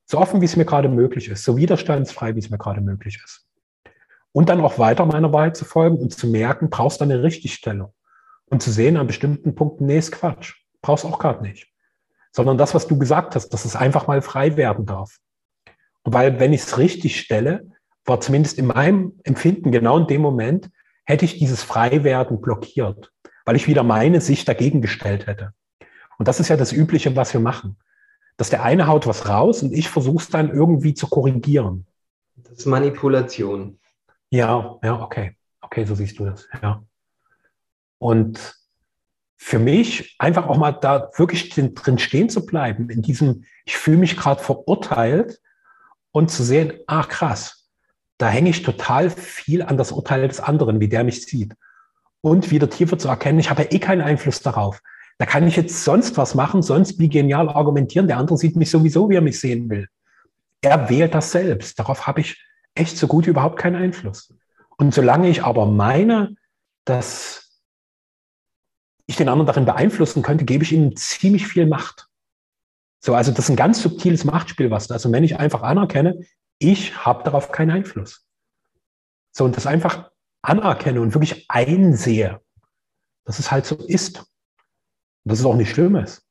[0.06, 3.20] So offen, wie es mir gerade möglich ist, so widerstandsfrei, wie es mir gerade möglich
[3.24, 3.46] ist.
[4.32, 7.92] Und dann auch weiter meiner Wahrheit zu folgen und zu merken, brauchst du eine Richtigstellung.
[8.46, 10.54] Und zu sehen an bestimmten Punkten, nee, ist Quatsch.
[10.82, 11.68] Brauchst auch gerade nicht.
[12.32, 15.18] Sondern das, was du gesagt hast, dass es einfach mal frei werden darf.
[16.02, 17.66] Und weil, wenn ich es richtig stelle,
[18.04, 20.70] war zumindest in meinem Empfinden genau in dem Moment,
[21.04, 23.12] hätte ich dieses Freiwerden blockiert,
[23.44, 25.52] weil ich wieder meine Sicht dagegen gestellt hätte.
[26.18, 27.76] Und das ist ja das Übliche, was wir machen.
[28.36, 31.86] Dass der eine haut was raus und ich versuche es dann irgendwie zu korrigieren.
[32.36, 33.78] Das ist Manipulation.
[34.30, 35.36] Ja, ja, okay.
[35.60, 36.82] Okay, so siehst du das, ja.
[37.98, 38.56] Und
[39.36, 43.98] für mich einfach auch mal da wirklich drin stehen zu bleiben, in diesem, ich fühle
[43.98, 45.40] mich gerade verurteilt
[46.12, 47.68] und zu sehen, ach krass,
[48.18, 51.54] da hänge ich total viel an das Urteil des anderen, wie der mich sieht.
[52.20, 54.80] Und wieder tiefer zu erkennen, ich habe ja eh keinen Einfluss darauf.
[55.18, 58.08] Da kann ich jetzt sonst was machen, sonst wie genial argumentieren.
[58.08, 59.88] Der andere sieht mich sowieso, wie er mich sehen will.
[60.60, 61.78] Er wählt das selbst.
[61.78, 62.42] Darauf habe ich
[62.74, 64.34] echt so gut überhaupt keinen Einfluss.
[64.76, 66.34] Und solange ich aber meine,
[66.84, 67.60] dass
[69.06, 72.08] ich den anderen darin beeinflussen könnte, gebe ich ihm ziemlich viel Macht.
[73.00, 74.96] So, also das ist ein ganz subtiles Machtspiel, was da.
[74.96, 76.20] Und wenn ich einfach anerkenne,
[76.58, 78.26] ich habe darauf keinen Einfluss.
[79.30, 80.10] So, und das einfach
[80.42, 82.40] anerkenne und wirklich einsehe,
[83.24, 84.24] dass es halt so ist.
[85.24, 86.22] Dass es auch nicht schlimm ist.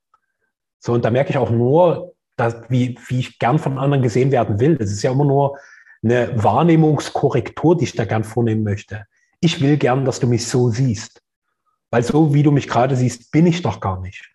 [0.79, 4.31] So, und da merke ich auch nur, dass, wie, wie ich gern von anderen gesehen
[4.31, 4.77] werden will.
[4.77, 5.57] Das ist ja immer nur
[6.03, 9.05] eine Wahrnehmungskorrektur, die ich da gern vornehmen möchte.
[9.39, 11.21] Ich will gern, dass du mich so siehst.
[11.89, 14.33] Weil so wie du mich gerade siehst, bin ich doch gar nicht.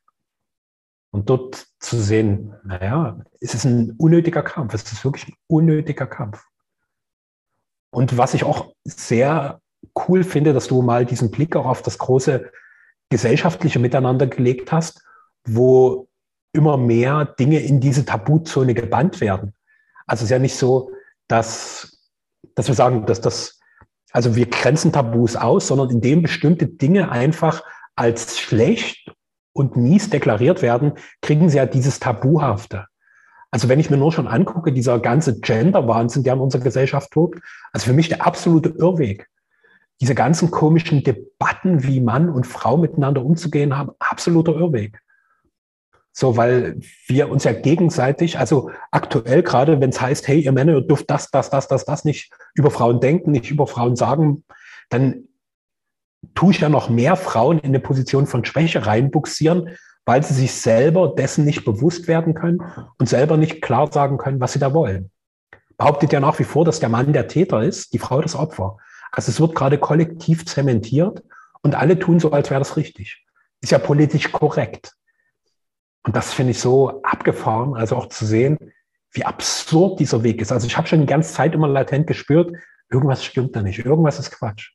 [1.11, 6.07] Und dort zu sehen, naja, es ist ein unnötiger Kampf, es ist wirklich ein unnötiger
[6.07, 6.45] Kampf.
[7.91, 9.61] Und was ich auch sehr
[10.07, 12.51] cool finde, dass du mal diesen Blick auch auf das große
[13.11, 15.03] gesellschaftliche Miteinander gelegt hast,
[15.45, 16.09] wo
[16.53, 19.55] immer mehr Dinge in diese Tabuzone gebannt werden.
[20.07, 20.91] Also es ist ja nicht so,
[21.29, 22.11] dass,
[22.55, 23.61] dass wir sagen, dass das,
[24.13, 27.63] also wir grenzen Tabus aus, sondern indem bestimmte Dinge einfach
[27.95, 29.13] als schlecht
[29.53, 32.87] und mies deklariert werden, kriegen sie ja dieses Tabuhafte.
[33.51, 37.41] Also wenn ich mir nur schon angucke, dieser ganze Gender-Wahnsinn, der in unserer Gesellschaft tobt,
[37.73, 39.29] also für mich der absolute Irrweg.
[40.01, 45.01] Diese ganzen komischen Debatten, wie Mann und Frau miteinander umzugehen haben, absoluter Irrweg.
[46.13, 50.75] So, weil wir uns ja gegenseitig, also aktuell gerade, wenn es heißt, hey, ihr Männer,
[50.75, 54.45] ihr dürft das, das, das, das, das nicht über Frauen denken, nicht über Frauen sagen,
[54.89, 55.29] dann
[56.35, 60.53] tue ich ja noch mehr Frauen in eine Position von Schwäche reinbuxieren, weil sie sich
[60.55, 62.63] selber dessen nicht bewusst werden können
[62.99, 65.11] und selber nicht klar sagen können, was sie da wollen.
[65.77, 68.79] Behauptet ja nach wie vor, dass der Mann der Täter ist, die Frau das Opfer.
[69.13, 71.23] Also es wird gerade kollektiv zementiert
[71.63, 73.25] und alle tun so, als wäre das richtig.
[73.61, 74.95] Ist ja politisch korrekt.
[76.05, 78.59] Und das finde ich so abgefahren, also auch zu sehen,
[79.11, 80.53] wie absurd dieser Weg ist.
[80.53, 82.57] Also ich habe schon die ganze Zeit immer latent gespürt,
[82.91, 84.73] irgendwas stimmt da nicht, irgendwas ist Quatsch.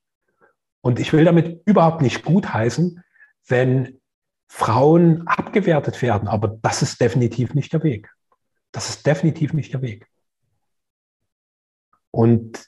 [0.82, 3.04] Und ich will damit überhaupt nicht gutheißen,
[3.48, 4.00] wenn
[4.48, 8.10] Frauen abgewertet werden, aber das ist definitiv nicht der Weg.
[8.72, 10.08] Das ist definitiv nicht der Weg.
[12.12, 12.67] Und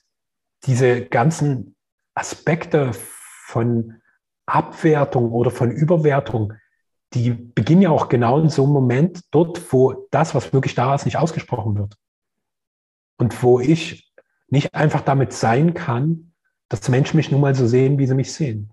[0.65, 1.75] diese ganzen
[2.15, 4.01] Aspekte von
[4.45, 6.53] Abwertung oder von Überwertung,
[7.13, 10.93] die beginnen ja auch genau in so einem Moment dort, wo das, was wirklich da
[10.95, 11.95] ist, nicht ausgesprochen wird.
[13.17, 14.11] Und wo ich
[14.49, 16.33] nicht einfach damit sein kann,
[16.69, 18.71] dass Menschen mich nun mal so sehen, wie sie mich sehen.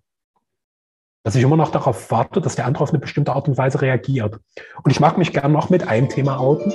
[1.25, 3.81] dass ich immer noch darauf warte, dass der andere auf eine bestimmte Art und Weise
[3.81, 4.41] reagiert.
[4.83, 6.73] Und ich mag mich gerne noch mit einem Thema outen.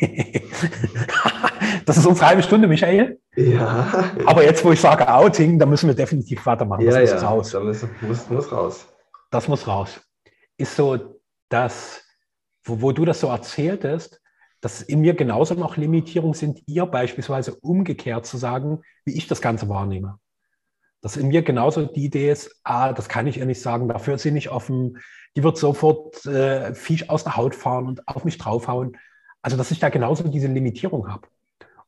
[1.88, 3.18] das ist unsere halbe Stunde, Michael.
[3.34, 4.12] Ja.
[4.26, 6.84] Aber jetzt, wo ich sage Outing, da müssen wir definitiv weitermachen.
[6.84, 7.28] Das ja, muss ja.
[7.28, 7.50] raus.
[7.52, 8.86] Da muss, muss, muss raus.
[9.30, 10.00] Das muss raus.
[10.58, 12.04] Ist so, dass,
[12.62, 14.20] wo, wo du das so erzähltest,
[14.60, 19.40] dass in mir genauso noch Limitierungen sind, ihr beispielsweise umgekehrt zu sagen, wie ich das
[19.40, 20.18] Ganze wahrnehme.
[21.00, 24.16] Dass in mir genauso die Idee ist, ah, das kann ich ihr nicht sagen, dafür
[24.16, 24.98] ist sie nicht offen,
[25.36, 28.98] die wird sofort äh, Viech aus der Haut fahren und auf mich draufhauen.
[29.40, 31.28] Also, dass ich da genauso diese Limitierung habe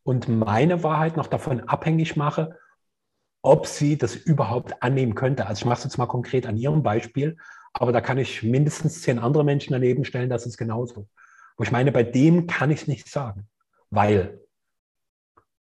[0.03, 2.59] und meine Wahrheit noch davon abhängig mache,
[3.43, 5.47] ob sie das überhaupt annehmen könnte.
[5.47, 7.37] Also ich mache es jetzt mal konkret an ihrem Beispiel,
[7.73, 11.09] aber da kann ich mindestens zehn andere Menschen daneben stellen, das ist genauso.
[11.57, 13.49] Wo ich meine, bei dem kann ich es nicht sagen,
[13.91, 14.41] weil.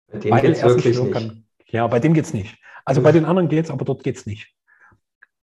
[0.09, 1.13] Bei dem geht es wirklich nicht.
[1.13, 2.59] Kann, ja, bei dem geht es nicht.
[2.85, 4.55] Also bei den anderen geht es, aber dort geht es nicht.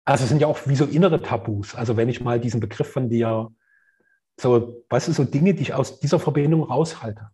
[0.05, 1.75] Also es sind ja auch wie so innere Tabus.
[1.75, 3.51] Also wenn ich mal diesen Begriff von dir,
[4.39, 7.31] so, weißt du, so Dinge, die ich aus dieser Verbindung raushalte,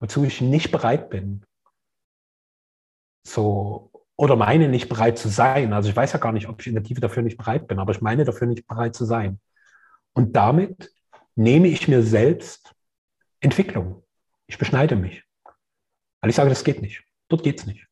[0.00, 1.44] wozu ich nicht bereit bin.
[3.26, 5.72] So, oder meine nicht bereit zu sein.
[5.72, 7.78] Also ich weiß ja gar nicht, ob ich in der Tiefe dafür nicht bereit bin,
[7.78, 9.40] aber ich meine dafür nicht bereit zu sein.
[10.12, 10.90] Und damit
[11.34, 12.74] nehme ich mir selbst
[13.40, 14.02] Entwicklung.
[14.46, 15.22] Ich beschneide mich.
[16.20, 17.04] Weil ich sage, das geht nicht.
[17.28, 17.86] Dort geht es nicht.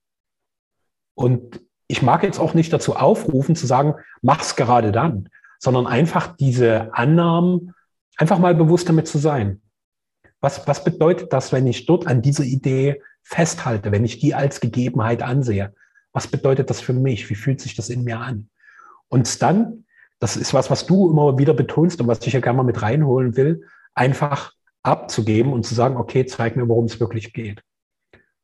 [1.15, 6.35] Und ich mag jetzt auch nicht dazu aufrufen, zu sagen, mach's gerade dann, sondern einfach
[6.37, 7.75] diese Annahmen,
[8.17, 9.61] einfach mal bewusst damit zu sein.
[10.45, 14.61] Was, was bedeutet das, wenn ich dort an dieser Idee festhalte, wenn ich die als
[14.61, 15.73] Gegebenheit ansehe?
[16.13, 17.31] Was bedeutet das für mich?
[17.31, 18.51] Wie fühlt sich das in mir an?
[19.09, 19.85] Und dann
[20.19, 22.83] das ist was, was du immer wieder betonst und was ich ja gerne mal mit
[22.83, 24.53] reinholen will, einfach
[24.83, 27.63] abzugeben und zu sagen, okay, zeig mir, worum es wirklich geht.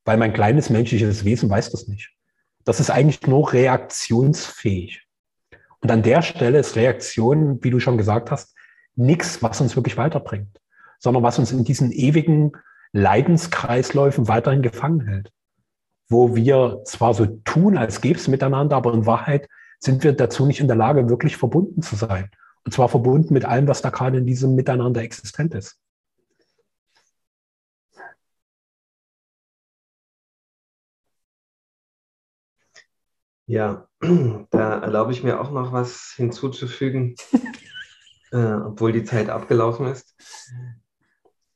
[0.04, 2.12] Weil mein kleines menschliches Wesen weiß das nicht.
[2.64, 5.06] Das ist eigentlich nur reaktionsfähig.
[5.80, 8.54] Und an der Stelle ist Reaktion, wie du schon gesagt hast,
[8.96, 10.59] nichts, was uns wirklich weiterbringt,
[11.00, 12.52] sondern was uns in diesen ewigen
[12.92, 15.32] Leidenskreisläufen weiterhin gefangen hält.
[16.08, 19.48] Wo wir zwar so tun, als gäbe es miteinander, aber in Wahrheit
[19.80, 22.30] sind wir dazu nicht in der Lage, wirklich verbunden zu sein.
[22.64, 25.80] Und zwar verbunden mit allem, was da gerade in diesem Miteinander existent ist.
[33.46, 33.88] Ja,
[34.50, 37.16] da erlaube ich mir auch noch was hinzuzufügen,
[38.32, 40.14] äh, obwohl die Zeit abgelaufen ist.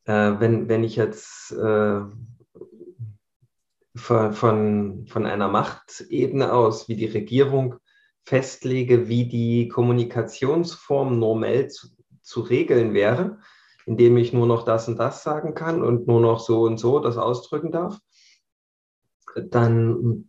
[0.05, 2.01] Äh, wenn, wenn ich jetzt äh,
[3.97, 7.77] von, von, von einer Machtebene aus, wie die Regierung,
[8.25, 11.89] festlege, wie die Kommunikationsform normell zu,
[12.23, 13.39] zu regeln wäre,
[13.87, 17.01] indem ich nur noch das und das sagen kann und nur noch so und so
[17.01, 17.99] das ausdrücken darf,
[19.37, 20.29] dann,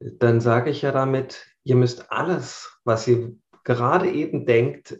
[0.00, 4.98] dann sage ich ja damit, ihr müsst alles, was ihr gerade eben denkt,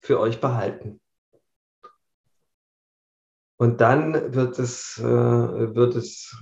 [0.00, 1.00] für euch behalten.
[3.58, 6.36] Und dann wird es, äh, wird es,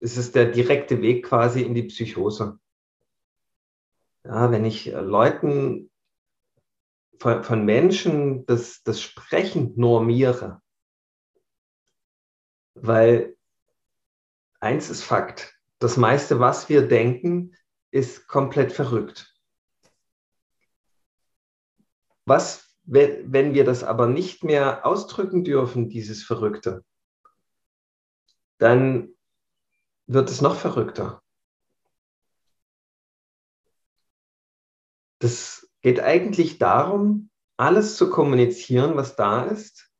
[0.00, 2.58] ist es der direkte Weg quasi in die Psychose.
[4.24, 5.90] Ja, wenn ich äh, Leuten
[7.18, 10.60] von, von Menschen das, das Sprechen normiere,
[12.74, 13.36] weil
[14.58, 17.56] eins ist Fakt, das meiste, was wir denken,
[17.90, 19.32] ist komplett verrückt.
[22.24, 26.84] Was, wenn wir das aber nicht mehr ausdrücken dürfen, dieses Verrückte,
[28.58, 29.14] dann
[30.06, 31.22] wird es noch verrückter.
[35.18, 39.90] Das geht eigentlich darum, alles zu kommunizieren, was da ist,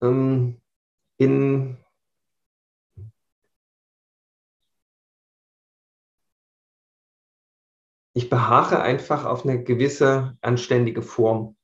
[0.00, 0.60] ähm,
[1.18, 1.76] in
[8.14, 11.56] ich beharre einfach auf eine gewisse anständige Form.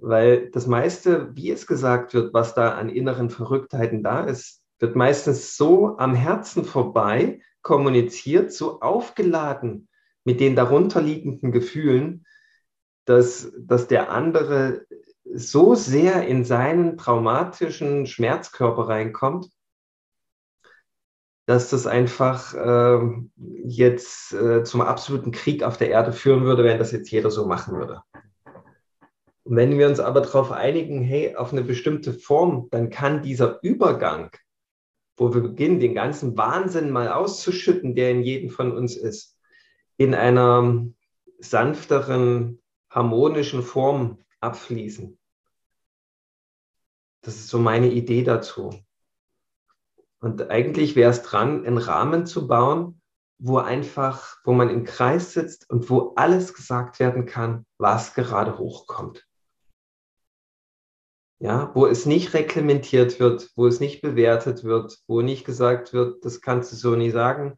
[0.00, 4.96] Weil das meiste, wie es gesagt wird, was da an inneren Verrücktheiten da ist, wird
[4.96, 9.88] meistens so am Herzen vorbei kommuniziert, so aufgeladen
[10.24, 12.24] mit den darunterliegenden Gefühlen,
[13.04, 14.86] dass, dass der andere
[15.32, 19.50] so sehr in seinen traumatischen Schmerzkörper reinkommt,
[21.46, 23.00] dass das einfach äh,
[23.64, 27.46] jetzt äh, zum absoluten Krieg auf der Erde führen würde, wenn das jetzt jeder so
[27.46, 28.02] machen würde.
[29.50, 33.60] Und wenn wir uns aber darauf einigen, hey, auf eine bestimmte Form, dann kann dieser
[33.64, 34.30] Übergang,
[35.16, 39.36] wo wir beginnen, den ganzen Wahnsinn mal auszuschütten, der in jedem von uns ist,
[39.96, 40.86] in einer
[41.40, 45.18] sanfteren, harmonischen Form abfließen.
[47.22, 48.70] Das ist so meine Idee dazu.
[50.20, 53.02] Und eigentlich wäre es dran, einen Rahmen zu bauen,
[53.38, 58.56] wo einfach, wo man im Kreis sitzt und wo alles gesagt werden kann, was gerade
[58.56, 59.26] hochkommt.
[61.42, 66.22] Ja, wo es nicht reglementiert wird, wo es nicht bewertet wird, wo nicht gesagt wird,
[66.22, 67.56] das kannst du so nie sagen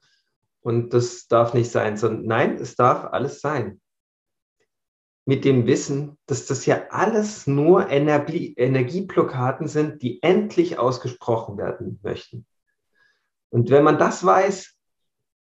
[0.60, 3.80] und das darf nicht sein, sondern nein, es darf alles sein.
[5.24, 11.98] Mit dem Wissen, dass das ja alles nur Energie, Energieblockaden sind, die endlich ausgesprochen werden
[12.04, 12.46] möchten.
[13.50, 14.76] Und wenn man das weiß,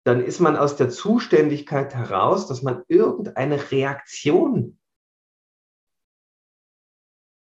[0.05, 4.78] dann ist man aus der Zuständigkeit heraus, dass man irgendeine Reaktion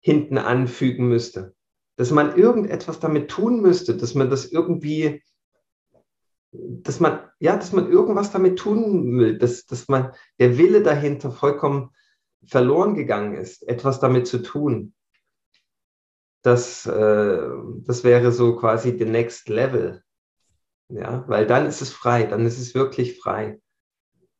[0.08, 1.54] hinten anfügen müsste.
[1.96, 5.22] Dass man irgendetwas damit tun müsste, dass man das irgendwie,
[6.50, 11.30] dass man, ja, dass man irgendwas damit tun will, dass, dass man der Wille dahinter
[11.30, 11.90] vollkommen
[12.46, 14.94] verloren gegangen ist, etwas damit zu tun.
[16.42, 17.48] Das, äh,
[17.84, 20.02] das wäre so quasi the next level.
[20.88, 23.60] Ja, weil dann ist es frei, dann ist es wirklich frei.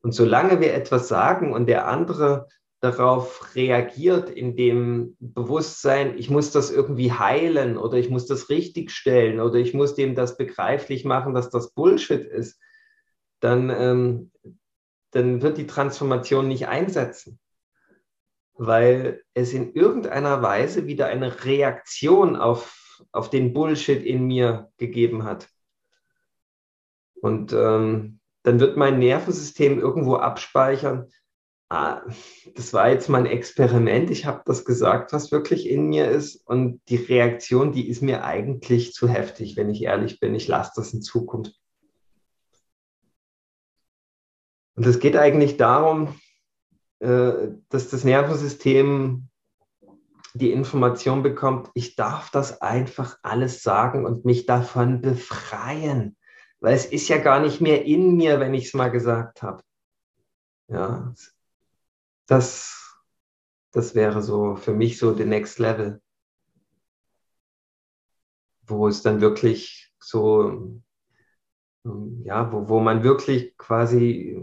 [0.00, 2.48] Und solange wir etwas sagen und der andere
[2.80, 9.40] darauf reagiert in dem Bewusstsein, ich muss das irgendwie heilen oder ich muss das richtigstellen
[9.40, 12.60] oder ich muss dem das begreiflich machen, dass das Bullshit ist,
[13.40, 14.30] dann, ähm,
[15.10, 17.40] dann wird die Transformation nicht einsetzen,
[18.54, 25.24] weil es in irgendeiner Weise wieder eine Reaktion auf, auf den Bullshit in mir gegeben
[25.24, 25.48] hat.
[27.20, 31.10] Und ähm, dann wird mein Nervensystem irgendwo abspeichern.
[31.70, 32.02] Ah,
[32.54, 34.10] das war jetzt mein Experiment.
[34.10, 36.36] Ich habe das gesagt, was wirklich in mir ist.
[36.46, 40.34] Und die Reaktion, die ist mir eigentlich zu heftig, wenn ich ehrlich bin.
[40.34, 41.54] Ich lasse das in Zukunft.
[44.76, 46.14] Und es geht eigentlich darum,
[47.00, 49.28] äh, dass das Nervensystem
[50.34, 56.16] die Information bekommt, ich darf das einfach alles sagen und mich davon befreien
[56.60, 59.62] weil es ist ja gar nicht mehr in mir, wenn ich es mal gesagt habe.
[60.68, 61.14] Ja,
[62.28, 62.96] das,
[63.72, 66.00] das wäre so für mich so the next level,
[68.62, 70.80] wo es dann wirklich so,
[72.22, 74.40] ja, wo, wo man wirklich quasi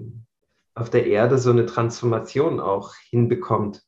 [0.74, 3.86] auf der Erde so eine Transformation auch hinbekommt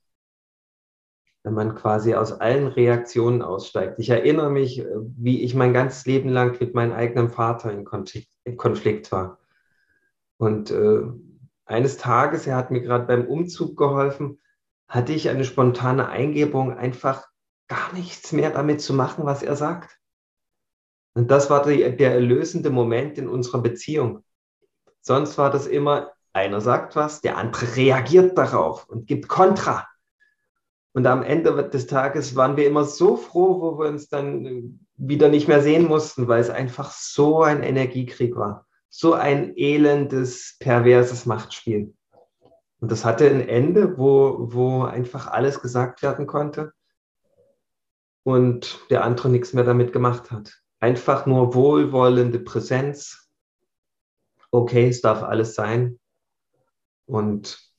[1.48, 4.00] wenn man quasi aus allen Reaktionen aussteigt.
[4.00, 4.86] Ich erinnere mich, äh,
[5.16, 9.40] wie ich mein ganzes Leben lang mit meinem eigenen Vater in Konflikt, in Konflikt war.
[10.36, 11.04] Und äh,
[11.68, 14.40] eines Tages, er hat mir gerade beim Umzug geholfen,
[14.88, 17.28] hatte ich eine spontane Eingebung, einfach
[17.68, 19.98] gar nichts mehr damit zu machen, was er sagt.
[21.14, 24.24] Und das war die, der erlösende Moment in unserer Beziehung.
[25.02, 29.88] Sonst war das immer, einer sagt was, der andere reagiert darauf und gibt Kontra.
[30.94, 35.30] Und am Ende des Tages waren wir immer so froh, wo wir uns dann wieder
[35.30, 38.67] nicht mehr sehen mussten, weil es einfach so ein Energiekrieg war.
[39.00, 41.94] So ein elendes, perverses Machtspiel.
[42.80, 46.74] Und das hatte ein Ende, wo, wo einfach alles gesagt werden konnte
[48.24, 50.64] und der andere nichts mehr damit gemacht hat.
[50.80, 53.30] Einfach nur wohlwollende Präsenz.
[54.50, 56.00] Okay, es darf alles sein.
[57.06, 57.72] Und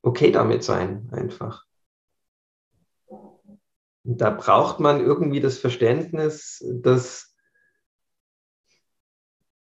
[0.00, 1.66] okay damit sein, einfach.
[3.06, 7.33] Und da braucht man irgendwie das Verständnis, dass,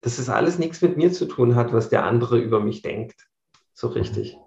[0.01, 3.27] dass es alles nichts mit mir zu tun hat, was der andere über mich denkt.
[3.73, 4.37] So richtig.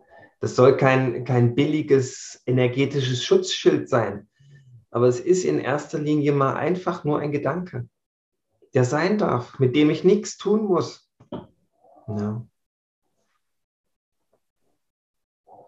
[0.41, 4.29] Das soll kein, kein billiges energetisches Schutzschild sein.
[4.91, 7.89] Aber es ist in erster Linie mal einfach nur ein Gedanke,
[8.75, 11.09] der sein darf, mit dem ich nichts tun muss.
[12.09, 12.47] Ja.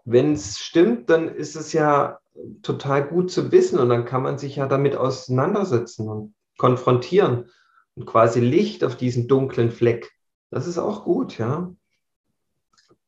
[0.04, 2.20] Wenn es stimmt, dann ist es ja
[2.62, 7.50] total gut zu wissen und dann kann man sich ja damit auseinandersetzen und konfrontieren
[7.96, 10.12] und quasi Licht auf diesen dunklen Fleck.
[10.50, 11.74] Das ist auch gut, ja.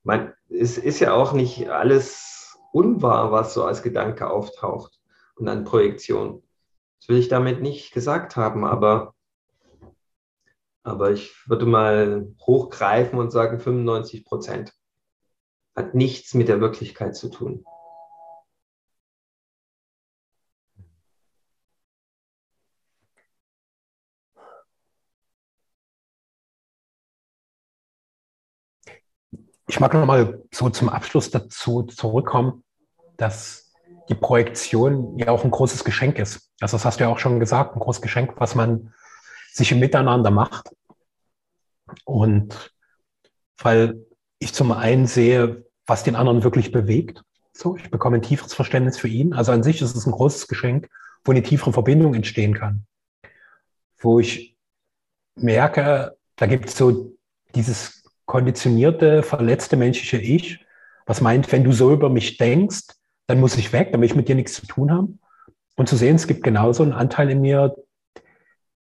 [0.03, 4.99] Man, es ist ja auch nicht alles unwahr, was so als Gedanke auftaucht
[5.37, 6.43] und an Projektion.
[6.99, 9.15] Das will ich damit nicht gesagt haben, aber,
[10.83, 14.73] aber ich würde mal hochgreifen und sagen 95 Prozent.
[15.77, 17.65] Hat nichts mit der Wirklichkeit zu tun.
[29.71, 32.65] Ich mag noch mal so zum Abschluss dazu zurückkommen,
[33.19, 33.71] dass
[34.09, 36.51] die Projektion ja auch ein großes Geschenk ist.
[36.59, 38.95] Also das hast du ja auch schon gesagt, ein großes Geschenk, was man
[39.53, 40.71] sich im Miteinander macht.
[42.05, 42.73] Und
[43.59, 44.07] weil
[44.39, 47.23] ich zum einen sehe, was den anderen wirklich bewegt.
[47.53, 49.35] So, ich bekomme ein tieferes Verständnis für ihn.
[49.35, 50.89] Also an sich ist es ein großes Geschenk,
[51.25, 52.87] wo eine tiefere Verbindung entstehen kann.
[53.99, 54.57] Wo ich
[55.35, 57.13] merke, da gibt es so
[57.55, 57.98] dieses
[58.29, 60.65] konditionierte, verletzte menschliche Ich,
[61.07, 62.85] was meint, wenn du so über mich denkst,
[63.27, 65.19] dann muss ich weg, dann will ich mit dir nichts zu tun haben.
[65.77, 67.75] Und zu sehen, es gibt genauso einen Anteil in mir,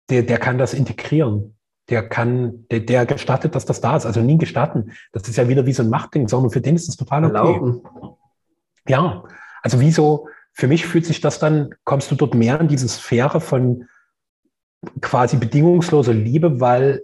[0.09, 1.55] der, der kann das integrieren.
[1.89, 4.05] Der kann, der, der gestattet, dass das da ist.
[4.05, 4.91] Also nie gestatten.
[5.13, 7.37] Das ist ja wieder wie so ein Machtding, sondern für den ist das total okay.
[7.37, 7.81] Erlauben.
[8.85, 9.23] Ja,
[9.61, 13.39] also wieso, für mich fühlt sich das dann, kommst du dort mehr in diese Sphäre
[13.39, 13.85] von
[14.99, 17.03] quasi bedingungsloser Liebe, weil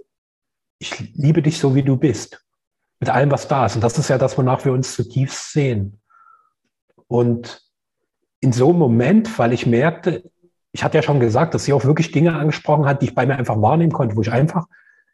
[0.83, 2.45] ich liebe dich so, wie du bist.
[2.99, 3.75] Mit allem, was da ist.
[3.75, 6.01] Und das ist ja das, wonach wir uns zutiefst sehen.
[7.07, 7.61] Und
[8.41, 10.29] in so einem Moment, weil ich merkte,
[10.73, 13.25] ich hatte ja schon gesagt, dass sie auch wirklich Dinge angesprochen hat, die ich bei
[13.25, 14.65] mir einfach wahrnehmen konnte, wo ich einfach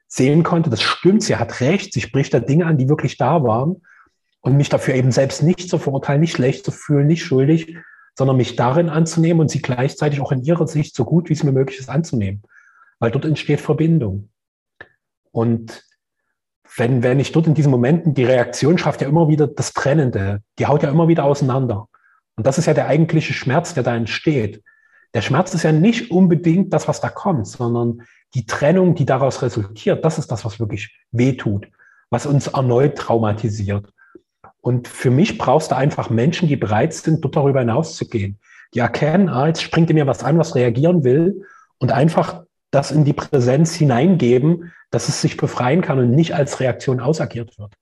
[0.07, 3.43] sehen konnte, das stimmt, sie hat recht, sie spricht da Dinge an, die wirklich da
[3.43, 3.83] waren
[4.41, 7.77] und mich dafür eben selbst nicht zu verurteilen, nicht schlecht zu fühlen, nicht schuldig,
[8.17, 11.43] sondern mich darin anzunehmen und sie gleichzeitig auch in ihrer Sicht so gut wie es
[11.43, 12.41] mir möglich ist anzunehmen,
[12.97, 14.29] weil dort entsteht Verbindung.
[15.31, 15.83] Und
[16.77, 20.41] wenn, wenn ich dort in diesen Momenten, die Reaktion schafft ja immer wieder das Trennende,
[20.57, 21.87] die haut ja immer wieder auseinander.
[22.35, 24.63] Und das ist ja der eigentliche Schmerz, der da entsteht.
[25.13, 28.03] Der Schmerz ist ja nicht unbedingt das, was da kommt, sondern
[28.35, 31.67] die Trennung, die daraus resultiert, das ist das, was wirklich wehtut,
[32.11, 33.91] was uns erneut traumatisiert.
[34.61, 38.39] Und für mich brauchst du einfach Menschen, die bereit sind, dort darüber hinauszugehen.
[38.73, 41.43] Die erkennen, ah, jetzt springt in mir was an, was reagieren will
[41.79, 46.59] und einfach das in die Präsenz hineingeben, dass es sich befreien kann und nicht als
[46.59, 47.73] Reaktion ausagiert wird.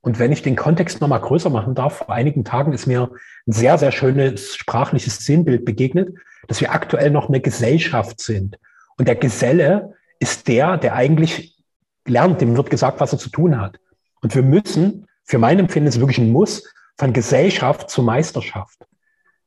[0.00, 3.10] Und wenn ich den Kontext nochmal größer machen darf, vor einigen Tagen ist mir
[3.46, 6.14] ein sehr, sehr schönes sprachliches Sinnbild begegnet,
[6.46, 8.58] dass wir aktuell noch eine Gesellschaft sind.
[8.96, 11.56] Und der Geselle ist der, der eigentlich
[12.06, 13.78] lernt, dem wird gesagt, was er zu tun hat.
[14.20, 18.86] Und wir müssen, für mein Empfinden ist wirklich ein Muss, von Gesellschaft zu Meisterschaft.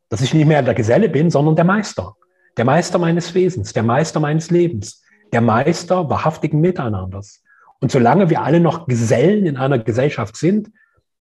[0.10, 2.16] Dass ich nicht mehr der Geselle bin, sondern der Meister.
[2.58, 7.44] Der Meister meines Wesens, der Meister meines Lebens, der Meister wahrhaftigen Miteinanders.
[7.80, 10.70] Und solange wir alle noch Gesellen in einer Gesellschaft sind,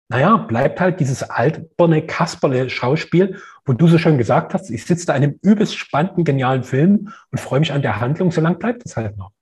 [0.08, 5.14] naja, bleibt halt dieses alberne Kasperle-Schauspiel, wo du so schön gesagt hast, ich sitze da
[5.14, 8.96] in einem übelst spannenden, genialen Film und freue mich an der Handlung, solange bleibt es
[8.96, 9.32] halt noch.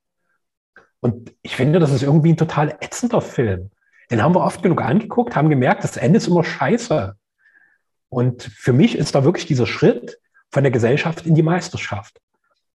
[1.01, 3.71] Und ich finde, das ist irgendwie ein total ätzender Film.
[4.09, 7.15] Den haben wir oft genug angeguckt, haben gemerkt, das Ende ist immer scheiße.
[8.07, 10.19] Und für mich ist da wirklich dieser Schritt
[10.51, 12.19] von der Gesellschaft in die Meisterschaft.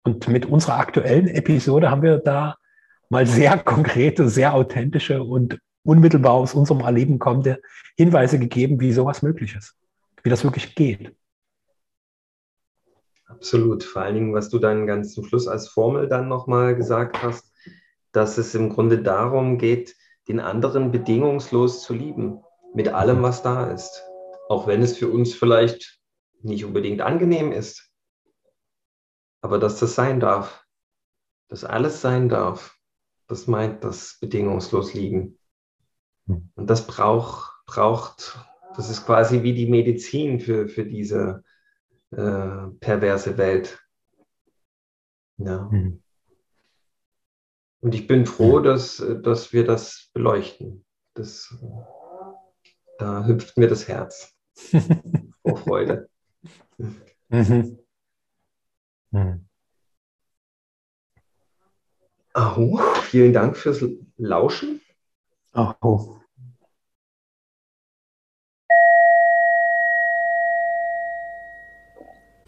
[0.03, 2.57] Und mit unserer aktuellen Episode haben wir da
[3.09, 7.61] mal sehr konkrete, sehr authentische und unmittelbar aus unserem Erleben kommende
[7.97, 9.75] Hinweise gegeben, wie sowas möglich ist,
[10.23, 11.15] wie das wirklich geht.
[13.27, 13.83] Absolut.
[13.83, 17.51] Vor allen Dingen, was du dann ganz zum Schluss als Formel dann nochmal gesagt hast,
[18.11, 19.95] dass es im Grunde darum geht,
[20.27, 22.39] den anderen bedingungslos zu lieben,
[22.73, 24.03] mit allem, was da ist.
[24.49, 25.99] Auch wenn es für uns vielleicht
[26.45, 27.91] nicht unbedingt angenehm ist,
[29.41, 30.65] aber dass das sein darf,
[31.49, 32.77] dass alles sein darf,
[33.27, 35.37] das meint das bedingungslos liegen.
[36.27, 36.49] Hm.
[36.55, 38.39] Und das braucht, braucht,
[38.75, 41.43] das ist quasi wie die Medizin für, für diese
[42.11, 43.79] äh, perverse Welt.
[45.37, 45.69] Ja.
[45.71, 46.01] Mhm.
[47.81, 50.85] Und ich bin froh, dass, dass wir das beleuchten.
[51.13, 51.53] Das,
[52.97, 54.33] da hüpft mir das Herz
[55.41, 56.09] vor Freude.
[56.77, 57.79] Mhm.
[59.11, 59.45] Mhm.
[62.33, 63.83] Aho, vielen Dank fürs
[64.17, 64.81] Lauschen.
[65.53, 66.21] Aho.